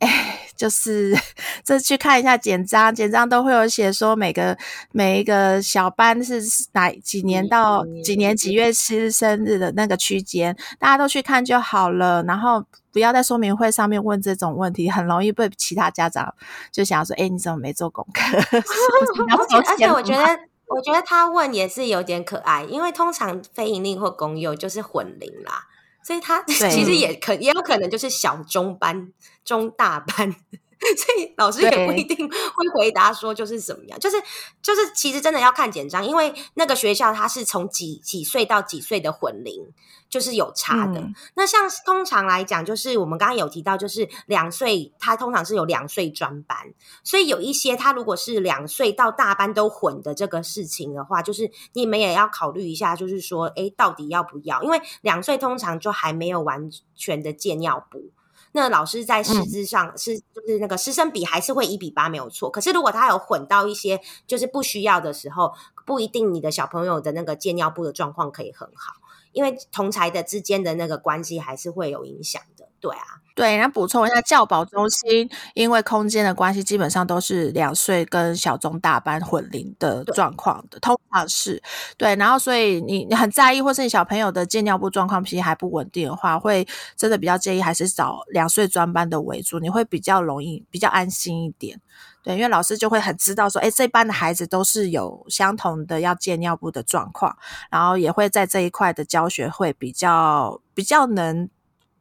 [0.00, 1.16] 哎，就是
[1.64, 4.56] 这去看一下简章，简章都会有写说每个
[4.92, 6.42] 每一个小班是
[6.72, 12.22] 哪几年到几年几月是生日的那个区间，大家都去看就好了。
[12.24, 16.34] 然后不要在说明会上面问这种问题，很容易被其他家长
[16.72, 18.38] 就想说：“哎，你怎么没做功课？”
[19.66, 25.66] 而且我觉得，我觉得他问也是有点可爱，因为通常非盈利或公幼就是混龄啦。
[26.02, 29.12] 所以他 其实也可也有可能就是小中班、
[29.44, 30.34] 中大班，
[30.96, 34.16] 所以老师也不一定会回答说就是怎么样，就是
[34.62, 39.72] 就是其实真的要看简章，因为那个学校它是从几几岁到几岁的混龄。
[40.10, 41.08] 就是有差的。
[41.34, 46.58] 那像通常来讲，就是我们刚刚有提到，就是两岁，他通常是有两岁专班，
[47.04, 54.60] 所以有一些他如果是两岁到大班都混的这个事情的话，就是你们也要考虑一下，就是说，哎，到底要不要？
[54.64, 58.10] 因为两岁通常就还没有完全的建尿布，
[58.52, 62.50] 那老师在师资上是就是那个师生比还是会一比八没有错。
[62.50, 65.52] 可是如果他有混到一些就是不需要的时候，
[65.86, 68.94] 不一定你的小朋友的那个借尿布的状况可以很好。
[69.32, 73.04] 因为同才的之间的那个关系还是会有影响的，对啊，
[73.34, 73.56] 对。
[73.56, 81.62] 然后补充一下，教保中心因为空间的关系，基本上都是两岁跟小中大班混龄的状况的，通常是
[81.98, 82.16] 对。
[82.16, 86.66] 然后所以你你很在意，或是你小朋友的借尿布状况其实还不稳定的话，会
[86.96, 91.80] 真的比较建议还是找两岁专班的为主，你会比较容易比较安心一点。
[92.22, 97.34] 对，因为老师就会很知道说，哎，这班的孩子都是有相同的要借尿布的状况，
[97.70, 101.48] 然后也会在这一块的教学会比较比较能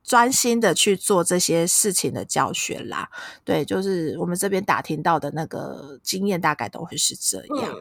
[0.09, 3.07] 专心的去做这些事情的教学啦。
[3.43, 7.75] 对，就是我们这边打听到的那个经验，大概都会是这样。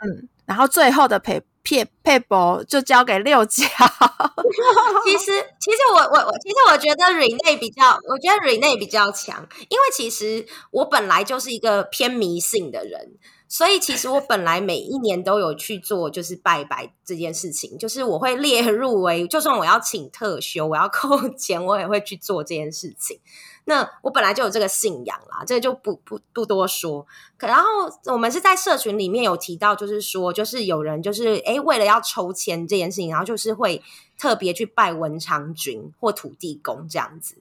[0.00, 1.40] 嗯，然后最后的陪。
[1.66, 3.64] 配配博就交给六角。
[5.06, 13.12] 其实，其实我我我，其实我觉得瑞内比较，我觉得瑞内比较强，因为其实我本来就是一个偏迷信的人，
[13.54, 23.20] 所以其实我本来每一年都有去做，就是拜拜这件事情，就是我会列入为，就算我要请特休，我要扣 钱，我也会去做这件事情。
[23.66, 27.06] 那我本来就有这个信仰啦，这个就不不不多说。
[27.38, 27.64] 可然后
[28.06, 33.80] 我们是在社群里面有提到，就是说，就是有人就是诶为了要抽签这件事情，然后就是会
[34.18, 37.36] 特别去拜文昌君或土地公这样子。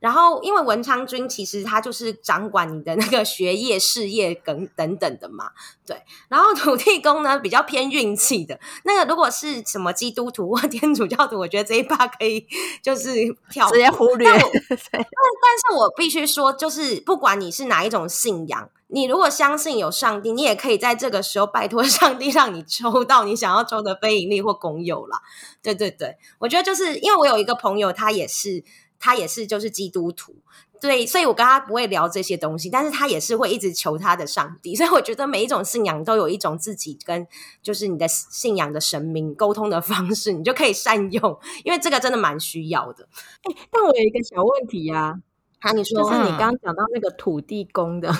[0.00, 5.50] 然后，因为文昌君其实他就是掌管你的那个学业、事业等等等的嘛，
[5.84, 6.00] 对。
[6.28, 12.46] 然后土地公呢比较偏运气的，那个如果是什么基督徒或天主教徒，我觉得这一趴可以
[12.80, 13.10] 就是
[13.50, 14.30] 跳直接忽略。
[14.30, 25.20] 但但是我必须说，就是不管你是哪一种信仰，你如果相信有上帝，你也可以在这个时候拜托 上帝，让你抽到你想要抽的非盈利或公有啦。
[25.60, 28.62] 对对对，我觉得就是因为我有一个朋友，他也是。
[28.98, 30.34] 他也是就是基督徒，
[30.80, 37.26] 对，所以我跟他不会聊这些东西，但是他也是会一直求他的上帝， 所以我觉得每一种信仰都有一种自己跟
[37.62, 43.08] 就是你的信仰的神明沟通的方式，你就可以善用，因为这个真的蛮需要的。
[43.42, 45.20] 哎，但我有一个小问题呀，
[45.60, 48.12] 好，你说，就是你刚刚讲到那个土地公的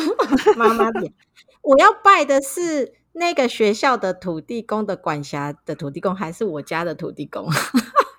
[0.56, 1.12] 妈妈点，
[1.62, 7.48] 我要拜的是那个学校的土地公的管辖的土地公，还是我家的土地公？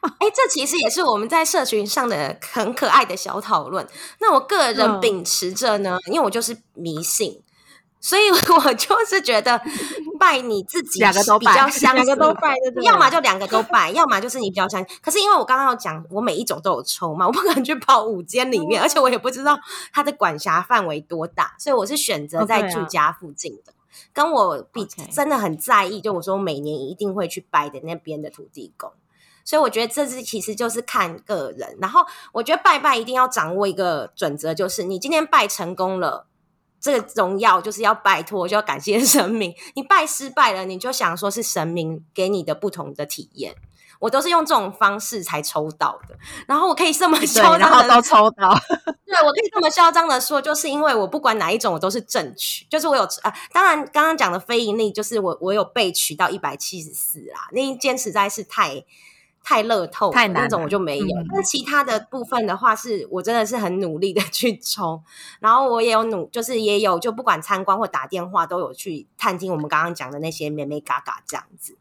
[0.20, 3.86] 哎，这其实也是我们在社群上的很可爱的小讨论。
[4.20, 7.42] 那我个人秉持着呢，因为我就是迷信，
[8.00, 9.60] 所以我就是觉得
[10.20, 14.98] 拜你自己两个都比较相两个都拜，要么就两个都拜，要么就是你比较相信。
[15.02, 19.58] 可是因为我刚刚要讲，我每一种都有抽嘛，我不可能去跑五间里面，而且我也不知道
[19.92, 23.74] 它的管辖范围多大，所以我是选择在住家附近的，
[24.14, 28.92] 跟我比真的很在意，就我说每年一定会去拜的那边的土地公。
[29.48, 32.02] 所以我觉得这是其实就是看个人，然后
[32.34, 36.28] 我觉得拜拜一定要掌握一个准则，就是你今天拜成功了，
[36.82, 43.56] 这个荣耀就是要拜托，就要感谢 神明；你拜失败了，你就想说是神明给你的不同的体验。
[44.00, 48.54] 我都是用这种方式才抽到的，然后我可以这么嚣张的都抽到，
[49.08, 58.84] 对我可以这么嚣张的说，就是因为我不管哪一种我都是正取，就是我有啊，当然刚刚讲的非盈利，就是我我有被取到一百七十四啦，那一间实在是太。
[59.48, 61.06] 太乐透太难那种，我就没有。
[61.06, 65.02] 嗯但其他的部分的话，是我真的是很努力的去抽，
[65.40, 71.78] 然后我也有努，就是也有就不管参观或打电话，都有去探听我们刚刚讲的那些美美嘎嘎这样子。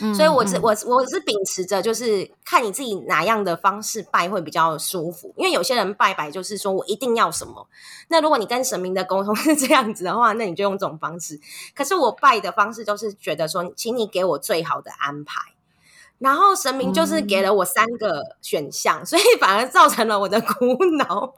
[0.00, 5.34] 嗯所以我是嗯我是我是秉持着，就是看你自己哪样的方式拜会比较舒服。
[5.36, 7.68] 因为有些人拜拜就是说我一定要什么，
[8.08, 11.38] 那如果你跟神明的沟通是这样子的话，那你就用这种方式。
[11.74, 15.53] 可是我拜的方式就是觉得说，请你给我最好的安排。
[16.18, 21.34] 然后神明就是给了我三个选项，所以 反而造成了我的苦恼。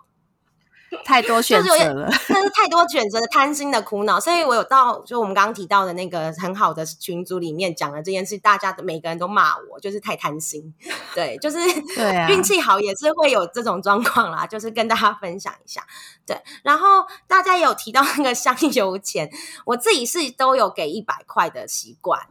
[1.04, 2.08] 太多选择了。
[2.28, 10.72] 但是太多选择的贪心的苦恼，所以我有到就我们刚刚提到的那个很好的群组里面讲了这件事，大家的每个人都骂我，就是太贪心。
[11.12, 11.58] 对，就是
[11.96, 15.84] 对啊 运气好也是会有这种状况啦，就是跟大家分享一下。
[16.24, 19.28] 对，然后大家有提到那个香油钱，
[19.66, 22.28] 我自己是都有给一百块的习惯。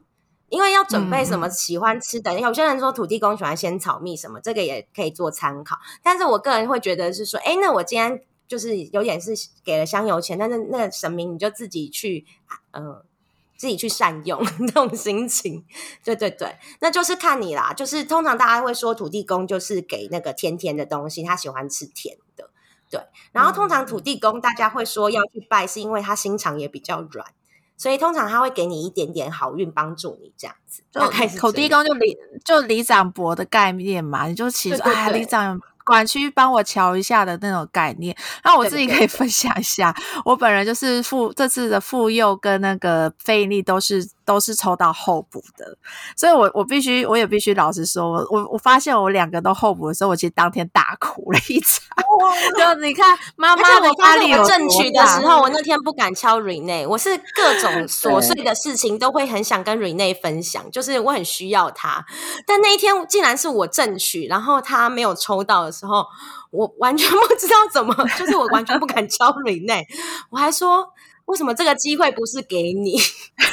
[0.49, 5.77] 因为要准备什么喜欢吃的，有些人说土地公喜欢仙草蜜什么，这个也可以做参考。
[6.03, 9.33] 但是我个人会觉得是说，哎，那我今天就是有点是
[9.63, 12.25] 给了香油钱，但是那个神明你就自己去，
[12.71, 13.03] 呃，
[13.57, 15.65] 自己去善用 这种心情。
[16.03, 17.73] 对对对，那就是看你啦。
[17.73, 22.49] 就是通常大家会说土地公就是给那个甜甜的东西，他喜欢吃甜的。
[22.87, 27.25] 对，然后通常土地公大家会说要去拜，是因为他心肠也比较软。
[27.77, 30.81] 所以通常他会给你一点点好运，帮助你这样子。
[30.91, 38.15] 就开始口地这样公就里就里长伯的概念嘛，你就其实哎，对对对里长管区帮我瞧一下的那种概念。
[38.43, 45.77] 那我自己可以分享一下，我本人就是妇这次的妇幼跟那个费力都是都是抽到候补的，
[46.17, 51.95] 所以我我必须我也必须老实说，我我我发现我两个都候补的时候，我其实当天大哭了一场。
[52.57, 62.03] 就你看妈而妈我发压力我正取的时候，我那天不敢敲 Rene，我是各种 琐碎的事情都会很想跟 Rene 分享，就是我很需要他。
[62.47, 66.05] 但那一天竟然是我正取，然后他没有抽到的时候，
[66.51, 69.85] 我完全不知道怎么，就是我完全不敢敲 Rene，
[70.31, 70.87] 我还说
[71.25, 72.97] 为什么这个机会不是给你？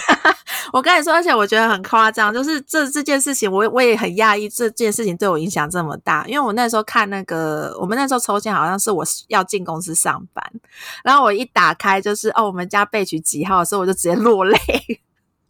[0.73, 6.25] 我跟你说，而且我觉得很夸张，就是这这件事情我，我也很讶异，这件事情对我影响这么大。
[6.27, 10.45] 因为我那时候看那个，我们那时候抽签好像是我要进公司上班，
[11.05, 14.59] 然后我一打开就是哦，我们家备取几号的时候，我就直接落泪。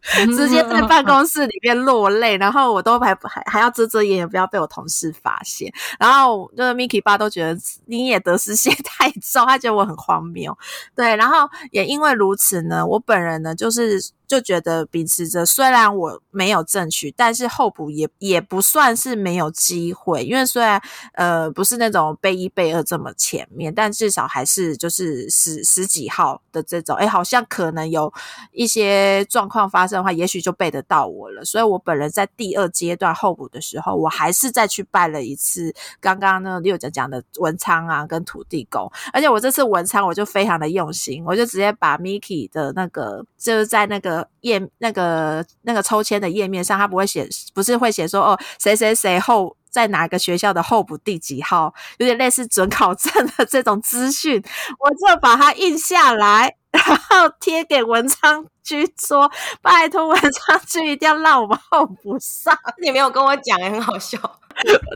[0.35, 5.71] 直接在办公室里面落泪，然后我都还还还要遮遮掩掩，不要被我同事发现。
[5.97, 10.57] 然后就是 Miki 爸都觉得你也得失心太重，他觉得我很荒谬。
[10.95, 13.97] 对，然后也因为如此呢，我本人呢就是
[14.33, 20.81] 就觉得秉持着，虽然我没有争取，但是候补也也不算是没有机会，因为虽然
[21.13, 28.11] 呃不是那种备一备二这么前面，但至少还是就是十十几号的这种，哎，好像可能有
[28.51, 31.45] 一些状况发生的话，也许就背得到我了。
[31.45, 49.55] 所以我本人在第二阶段候补的时候，我还是再去拜了一次刚刚那六讲讲的文昌啊跟土地公，而且我这次文昌我就非常的用心，我就直接把 Miki 的那个就是在那个页那个那个抽签的页面上，他不会写，不是会写说哦谁谁谁后。
[49.73, 54.39] 在哪个学校的候补第几号，有点类似准考证的这种资讯，
[54.77, 59.31] 我就把它印下来， 然后贴给文昌居说
[59.63, 62.55] ：“拜托文昌居一定要让我们候补上。
[62.83, 64.19] 你没有跟我讲，很好笑。”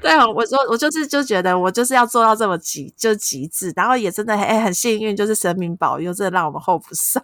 [0.04, 7.24] 对，我说我就是就觉得我就是要做到这么极就极致，然后也真的哎很幸运，就是神明保佑，真的让我们候补上。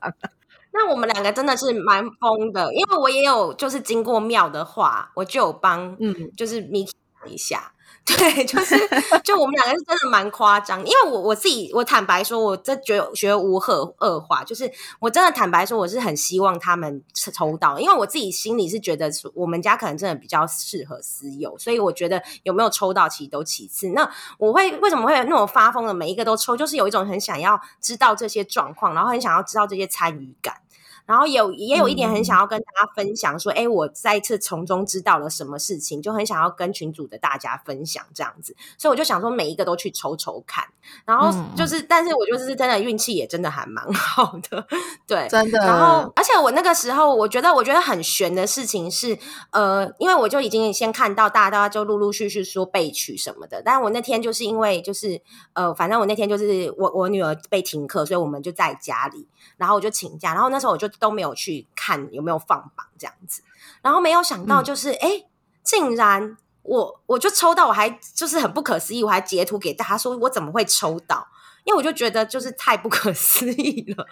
[0.73, 6.91] 那我们两个真的是蛮疯的，因为我也有就是经过庙的话，我就有帮嗯，就是 Miki
[7.27, 7.71] 一下。
[8.05, 8.75] 对，就是
[9.23, 14.69] 就我们两个是真的蛮夸张，因为我我自己我坦白说，我这绝绝无恶恶化，就是
[14.99, 23.87] 我真的坦白说，我是很希望他们抽到，因为我自己心里是觉得我们家可能真的比较适合私有，所以我觉得有没有抽到其实都其次。
[23.91, 30.57] 那我会为什么会有那种发疯的每一个都抽，就是有一种很想要知道这些状况，然后很想要知道这些参与感。
[31.05, 40.65] 然后有也有一点很想要跟大家分享，说，哎、我再次从中知道了什么事情，就很想要跟群组的大家分享这样子，所以我就想说每一个都去抽抽看，
[41.05, 44.65] 然后就是，但是我就是真的运气也真的还蛮 好的，
[45.05, 45.59] 对，真的。
[45.59, 49.17] 然后，而且我那个时候，我觉得我觉得很悬的事情是，
[49.51, 55.21] 呃，因为我就已经先看到大家就陆陆续续说被取什么的，但我那天就是因为就是
[55.53, 63.41] 呃，反正我那天就是我我女儿被停课，所以我们就在家里，然后我就请假，然后那时候我就都没有去看有没有放榜这样子，
[63.81, 65.27] 然后没有想到就是哎、诶
[65.63, 71.27] 竟然我我就抽到，我还就是很不可思议，我还截图给大家说我怎么会抽到，
[71.63, 74.07] 因为我就觉得就是太不可思议了，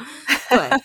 [0.50, 0.70] 对。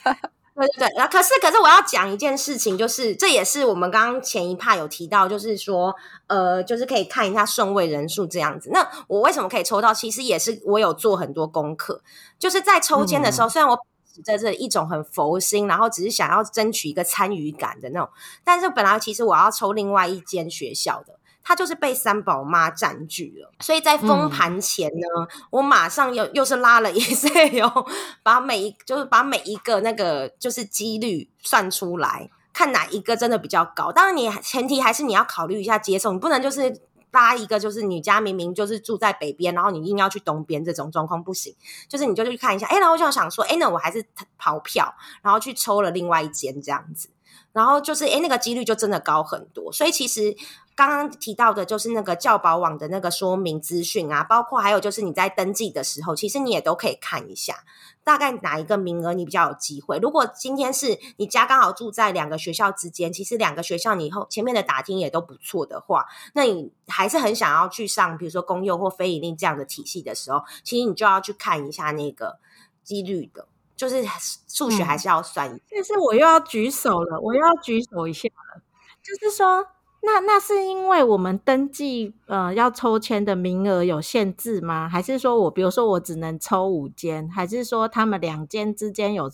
[0.57, 5.95] 对对对，然后可是可是我要讲一件事情，就是这也是我们刚刚前一趴有提到，就是说
[6.29, 8.71] 呃，就是可以看一下顺位人数这样子。
[8.73, 9.93] 那我为什么可以抽到？
[9.93, 12.01] 其实也是我有做很多功课，
[12.39, 13.79] 就是在抽签的时候，虽然我
[14.23, 18.09] 在这一种很佛心，然后只是想要争取一个参与感的那种，
[18.45, 21.19] 但是本来其实我要抽另外一间学校的。
[21.49, 25.07] 它就是被三宝妈占据了，所以在封盘前呢，
[25.51, 27.87] 我马上又又是拉了 Excel，
[28.25, 33.93] 把每一就是把每一个那个就是几率算出来，看哪一个真的比较高。
[33.93, 36.81] 当然，你前提还是你要考虑一下接受，你不能就是
[37.17, 41.57] 拉一个就是你家明明就是住在北边，然后你硬要去东边，这种状况不行。
[41.89, 44.05] 就是你就去看一下，哎，然后就想说，哎，那我还是
[44.37, 47.09] 跑票，然后去抽了另外一间这样子，
[47.53, 49.73] 然后就是哎，那个几率就真的高很多。
[49.73, 50.37] 所以其实。
[50.77, 57.65] 刚刚提到的就是那个教保网的那个说明资讯啊，包括还有就是你在登记的时候，其实你也都可以看一下，
[58.07, 59.99] 大概哪一个名额你比较有机会。
[59.99, 72.39] 如果今天是你家刚好住在两个学校之间，其实两个学校你以后前面的打听也都不错的话，那你还是很想要去上，比如说公幼或非盈利这样的体系的时候，其实你就要去看一下那个
[72.85, 74.05] 几率的，就是
[74.47, 75.65] 数学还是要算一下。
[75.73, 78.63] 但是我又要举手了，我又要举手一下了，
[79.03, 79.67] 就是说。
[80.07, 84.89] 那那是因为我们登记呃要抽签的名额有限制吗？
[84.89, 87.29] 还是说我比如说我只能抽五间？
[87.29, 89.29] 还是说他们两间之间有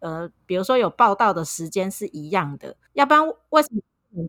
[0.00, 2.76] 呃比如说有报道的时间是一样的？
[2.92, 3.80] 要不然为什么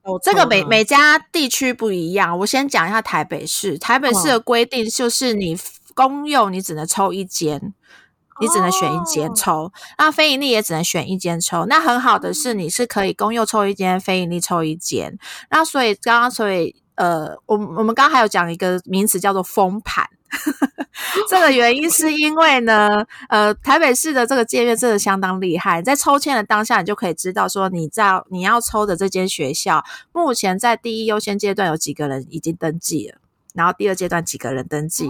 [0.02, 2.40] 都这个每每家地区不一样？
[2.40, 5.58] 我先讲一下台北市，台北市的规定就是你
[5.94, 7.74] 公用你只能抽一间。
[8.42, 11.66] 你只能选一间抽，那非盈利也只能选一间抽。
[11.66, 15.18] 那很好的是，你是可以公幼抽一间，非盈利抽一间。
[15.50, 20.06] 那所以刚刚所以呃，我我们刚刚还有讲一个名词叫做封盘，
[21.30, 33.20] 这个原因 是因为呢，呃，台北市的这个界面真的相当厉害，在抽签的当下，你就可以知道说你在你要抽的这间学校，目前在第一优先阶段有几个人已经登记了，
[33.54, 35.10] 然后第二阶段几个人登记。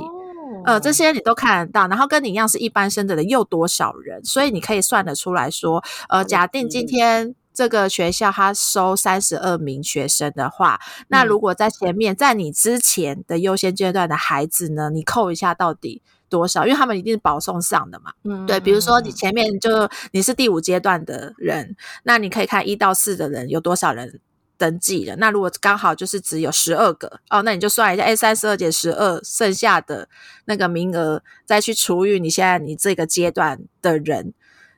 [0.66, 16.66] 呃，这些你都看得到，然后跟你一样是一般生的人又多少人，所以你可以算得出来说，呃，假定今天这个学校它收三十二名学生的话，那如果在前面在你之前的优先阶段的孩子呢，你扣一下到底多少？
[16.66, 24.20] 因为他们一定是保送上的嘛，嗯，对，比如说你前面就你是第五阶段的人，那你可以看一到四的人有多少人。
[24.60, 30.08] 登记了，那如果刚好就是只有十二个哦，那你就算一下，哎，三十二减十二，剩下的
[30.46, 34.34] 那个名额再去除以你现在你这个阶段的人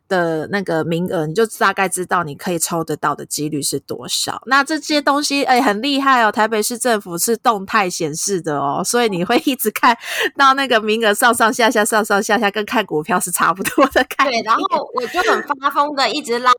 [0.08, 4.44] 的那个名额，你就大概知道你可以抽得到的几率是多少。
[4.46, 9.98] 那这些东西哎很厉害哦，台北市政府是动态显示的哦，所以你会一直看
[10.38, 14.06] 到那个名额上上下下上上下下，跟看股票是差不多的。
[14.18, 14.64] 对，然后
[14.94, 16.52] 我就很发疯的一直拉。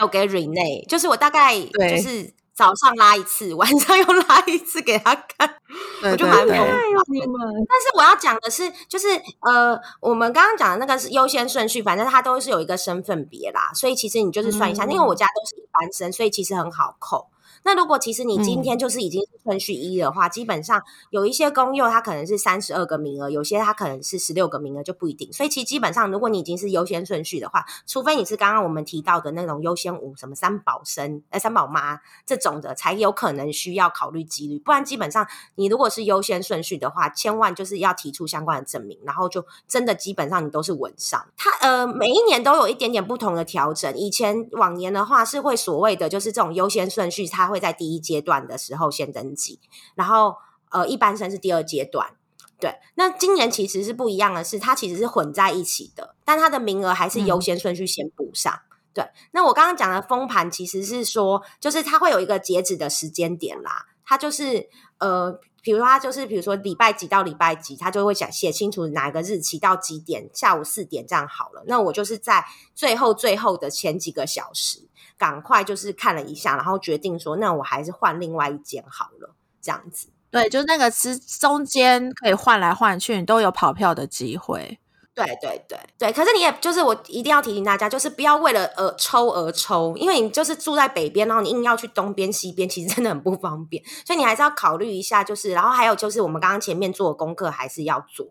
[0.00, 5.54] 有给 Rene，就是我大概就是早上拉一次， 晚上又拉一次给他看，
[6.02, 6.56] 我就蛮疯的。
[6.56, 9.08] 但是我要讲的是，就是
[9.40, 17.28] 呃，我们刚刚讲的那个是优先顺序，反正它都是有一个身份别啦，所以其实你就是算一下，因为我家都是一般生，所以其实很好扣。
[17.66, 20.80] 那如果其实你今天就是已经是顺序一的话，基本上
[21.10, 25.32] 有一些公幼它可能是三十二个名额，有些它可能是十六个名额就不一定。
[25.32, 34.60] 所以其实基本上，如果你已经是优先顺序的话，除非你是刚刚我们提到的那种优先五什么三宝生、呃三宝妈这种的，才有可能需要考虑几率。
[34.60, 35.26] 不然基本上
[35.56, 41.26] 你如果是优先顺序的话，千万就是要提出相关的证明，然后就真的基本上你都是稳上。
[41.36, 43.92] 它呃每一年都有一点点不同的调整。
[43.96, 47.55] 以前往年的话是会所谓的就是这种优先顺序，它会。
[47.56, 49.58] 会在第一阶段的时候先登记，
[49.94, 50.36] 然后
[50.70, 52.14] 呃，一般生是第二阶段。
[52.60, 58.60] 对，那今年其实是不一样的是，它其实是混在一起的，但它的名额还是优先顺序先补上。
[58.92, 64.68] 对，那我刚刚讲的封盘其实是说，就是它会有一个截止的时间点啦，它就是
[64.98, 65.40] 呃。
[65.66, 71.64] 比如，他就是比如说礼拜几到礼拜几，他就会写写清楚哪个日期到几点，下午四点这样好了。
[71.66, 74.88] 那我就是在最后最后的前几个小时，
[75.18, 80.06] 赶快就是看了一下，然后决定说，那我还是换另外一间好了，这样子。
[80.30, 84.78] 对，就是那个之中间可以换来换去，你都有跑票的机会。
[85.16, 98.28] 对对对对，可是你也就是我一定要提醒大家，就是不要为了呃抽而抽，因为你就是住在北边，然后你硬要去东边西边，其实真的很不方便，所以你还是要考虑一下，就是然后还有就是我们刚刚前面做的功课还是要做。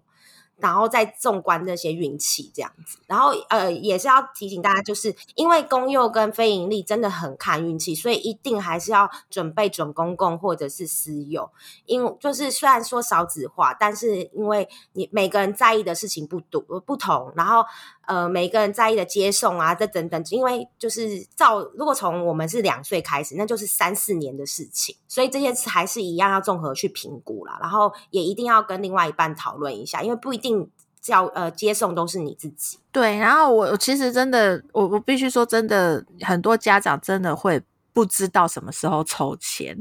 [0.57, 11.49] 然后再纵观那些运气这样子，然后呃也是要提醒大家，就是因为公幼跟非盈利真的很看运气，所以一定还是要准备准公共或者是私有。
[11.85, 17.63] 因就是虽然说少子化，但是因为你每个人在意的事情不多不同，然后
[18.07, 30.69] 呃每个人在意的接送啊，这等等，因为就是照如果从我们是两岁开始，那就是三四年的事情，所以这些还是一样要综合去评估啦，然后也一定要跟另外一半讨论一下，因为不一定定
[31.01, 32.77] 叫呃接送都是你自己。
[32.91, 37.61] 对，然后我我其实真的，我我必须说，真的很多家长真的会。
[37.95, 39.73] 不知道什么时候抽签，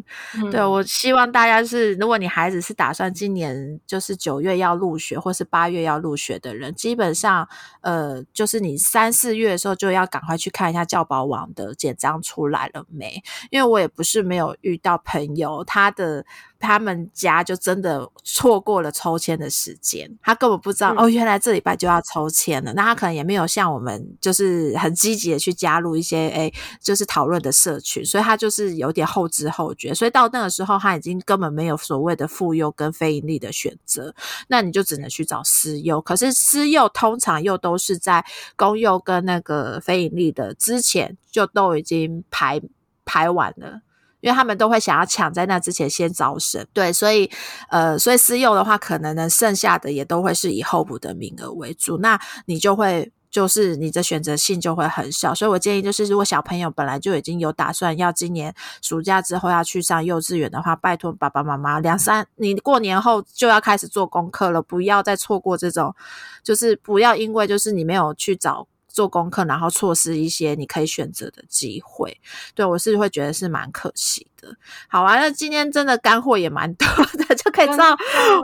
[0.53, 7.49] 对我希望大家是，如果你孩子是打算今年就是九月要入学，或是八月要入学的人，基本上
[7.81, 13.20] 呃，就是你三四月的时候就要赶快去看一下教保网的简章出来了没，
[13.51, 16.24] 因为我也不是没有遇到朋友，他的。
[16.59, 22.73] 他们家就真的错过了抽签的时间，他根本不知道哦，原来这礼拜就要抽签了。
[22.73, 29.95] 那他可能也没有像我们就是很积极的去加入一些哎，就是讨论的社群，所以他就是有点后知后觉。
[29.95, 34.15] 所以到那个时候，他已经根本没有所谓的妇幼跟非盈利的选择，
[34.49, 36.01] 那你就只能去找私幼。
[36.01, 38.25] 可是私幼通常又都是在
[38.57, 42.61] 公幼跟那个非盈利的之前就都已经排
[43.05, 43.83] 排完了。
[44.25, 47.31] 因为他们都会想要抢在那之前先招生，对，所以
[47.69, 65.95] 呃，所以私幼的话，可能呢剩下的也都会是以候补的名额为主，那你就会就是你的选择性就会很小，所以我建议就是，如果小朋友本来就已经有打算要今年暑假之后要去上幼稚园的话，拜托爸爸妈妈两三，你过年后就要开始做功课了，不要再错过这种，
[66.43, 68.67] 就是不要因为就是你没有去找。
[68.95, 72.16] 做功课，然后错失一些你可以选择的机会，
[72.55, 74.55] 对我是会觉得是蛮可惜的。
[74.89, 76.87] 好啊，那今天真的干货也蛮多
[77.27, 77.97] 的， 就可以知道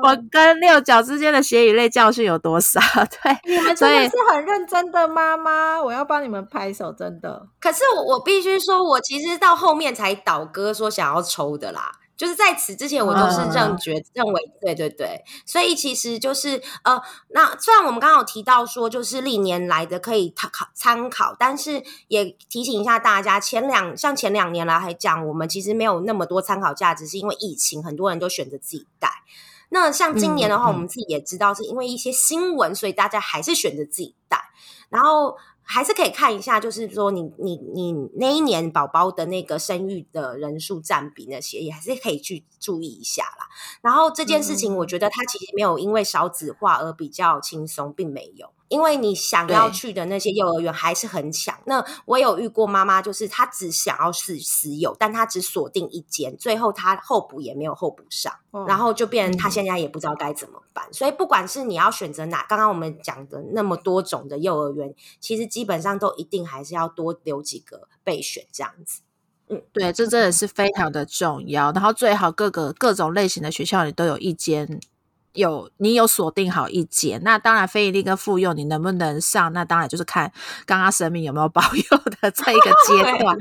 [0.03, 2.81] 我跟六角之间的血与泪教训有多少。
[3.23, 7.47] 对，你们真的是很认真的妈妈，我要帮你们拍手，真的。
[7.61, 11.93] 可是我我必须说，我其实到后面才倒戈说想要抽的啦。
[12.21, 29.09] 就是在此之前，我都是认觉认为，对对对，所以其实就是呃，那虽然我们刚刚有提到说，就是历年来的可以参考参考，但是也提醒一下大家，前两像前两年来讲，我们其实没有那么多参考价值，是因为疫情，很多人都选择自己带。
[29.71, 34.39] 那像今年的话，我们自己也知道，是因为一些新闻，所以大家还是选择自己带，
[34.91, 35.39] 然后。
[35.63, 43.49] 还是可以看一下，就是说你你你那一年宝宝的那个生育的人数占比那些，也还是可以去注意一下啦。
[43.81, 48.53] 然后这件事情，我觉得它其实没有因为少子化而比较轻松，并没有。
[48.71, 51.59] 因为你想要去的那些幼儿园还是很抢。
[51.67, 58.33] 那我有遇过妈妈，就是她只想要是私有，但她只锁定一间，最后她候补也没有候补上，
[58.69, 60.87] 然后就变成她现在也不知道该怎么办。
[60.93, 69.01] 所以不管是你要选择哪，刚刚我们讲的那么多种的幼儿园，其实基本上都一定还是要多留几个备选这样子。
[69.49, 71.73] 嗯，对，这真的是非常的重要。
[71.73, 74.81] 然后最好各个各种类型的学校里都有一间。
[75.33, 80.33] 有你有锁定好一间，那当然非盈利跟妇幼你能不能上，那当然就是看
[80.67, 83.37] 刚刚神明有没有保佑的这一个阶 段。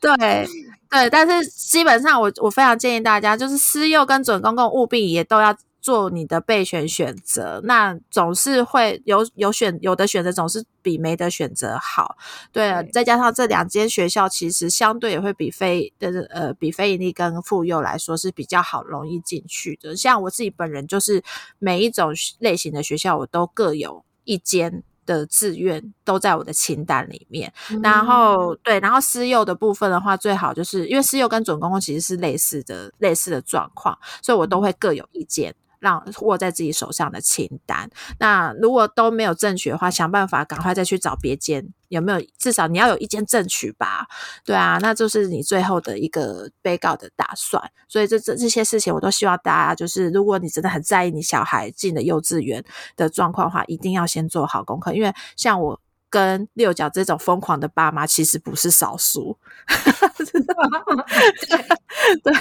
[0.00, 0.46] 对
[0.90, 5.56] 对，但是基本上我我非常建议大家，就是私幼跟准公共务必也都要。
[5.82, 12.16] 做你的备选选择，那总是会有有选有的选择总是比没得选择好，
[12.52, 12.88] 对。
[12.92, 19.96] 再加上这两间学校其实相对也会比非的呃比非盈利跟妇幼来说是比较好容易进去的。
[19.96, 21.20] 像我自己本人就是
[21.58, 27.52] 每一种类型的学校我都各有一间的志愿都在我的清单里面。
[27.82, 35.52] 然后对，然后私幼的部分的话，最好就是因为私幼跟准公共其实是类似的类似的状况，所以我都会各有一间。
[35.82, 37.90] 让握在自己手上的清单。
[38.20, 42.22] 那如果都没有证取的话，想办法赶快再去找别间，有没有？
[42.38, 44.06] 至少你要有一间证取吧？
[44.44, 47.60] 对啊，那就是你最后的一个被告的打算。
[47.88, 52.64] 所以这这这些事情，我都希望大家就是，如果你真的很在意你小孩进的幼稚园
[52.96, 54.94] 的状况的话，一定要先做好功课。
[54.94, 55.80] 因为像我。
[56.12, 59.38] 跟六角这种疯狂的爸妈其实不是少数，
[62.22, 62.32] 对，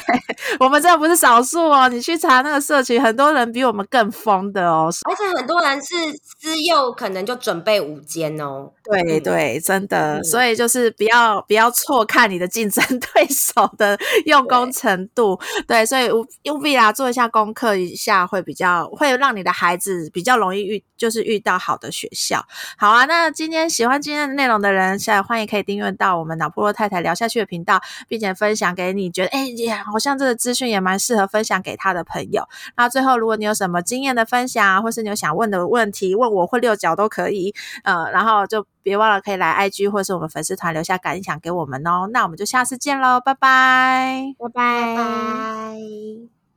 [0.59, 1.87] 我们真的不是少数哦。
[1.89, 4.89] 你去查那个社群，很多人比我们更疯的哦。
[5.09, 5.95] 而且很多人是
[6.39, 8.71] 私幼，可能就准备五间哦。
[8.83, 10.21] 对对，真的。
[10.23, 15.39] 所以就是不要不要错看你的竞争 对手的用功程度。
[15.67, 22.45] 对，所以务必啊做一下功课一下，会比较会让你的孩子比较容易遇，就是遇到好的学校。
[22.77, 23.61] 好啊，那今天。
[23.71, 27.79] 喜欢今天的内容的人，现在欢迎可以订阅到我们脑波罗太太聊下去的频道，
[28.11, 29.45] 并且分享给你觉得哎，
[29.89, 32.45] 好像这个资讯也蛮适合分享给他的朋友。
[32.75, 37.55] 那最后，如果你有什么经验的分享，或是你有想问的问题，问我或六角都可以。
[37.85, 42.09] 呃，然后就别忘了可以来 IG 或是我们粉丝团留下感想给我们哦。
[42.11, 46.40] 那我们就下次见喽，拜拜，拜拜。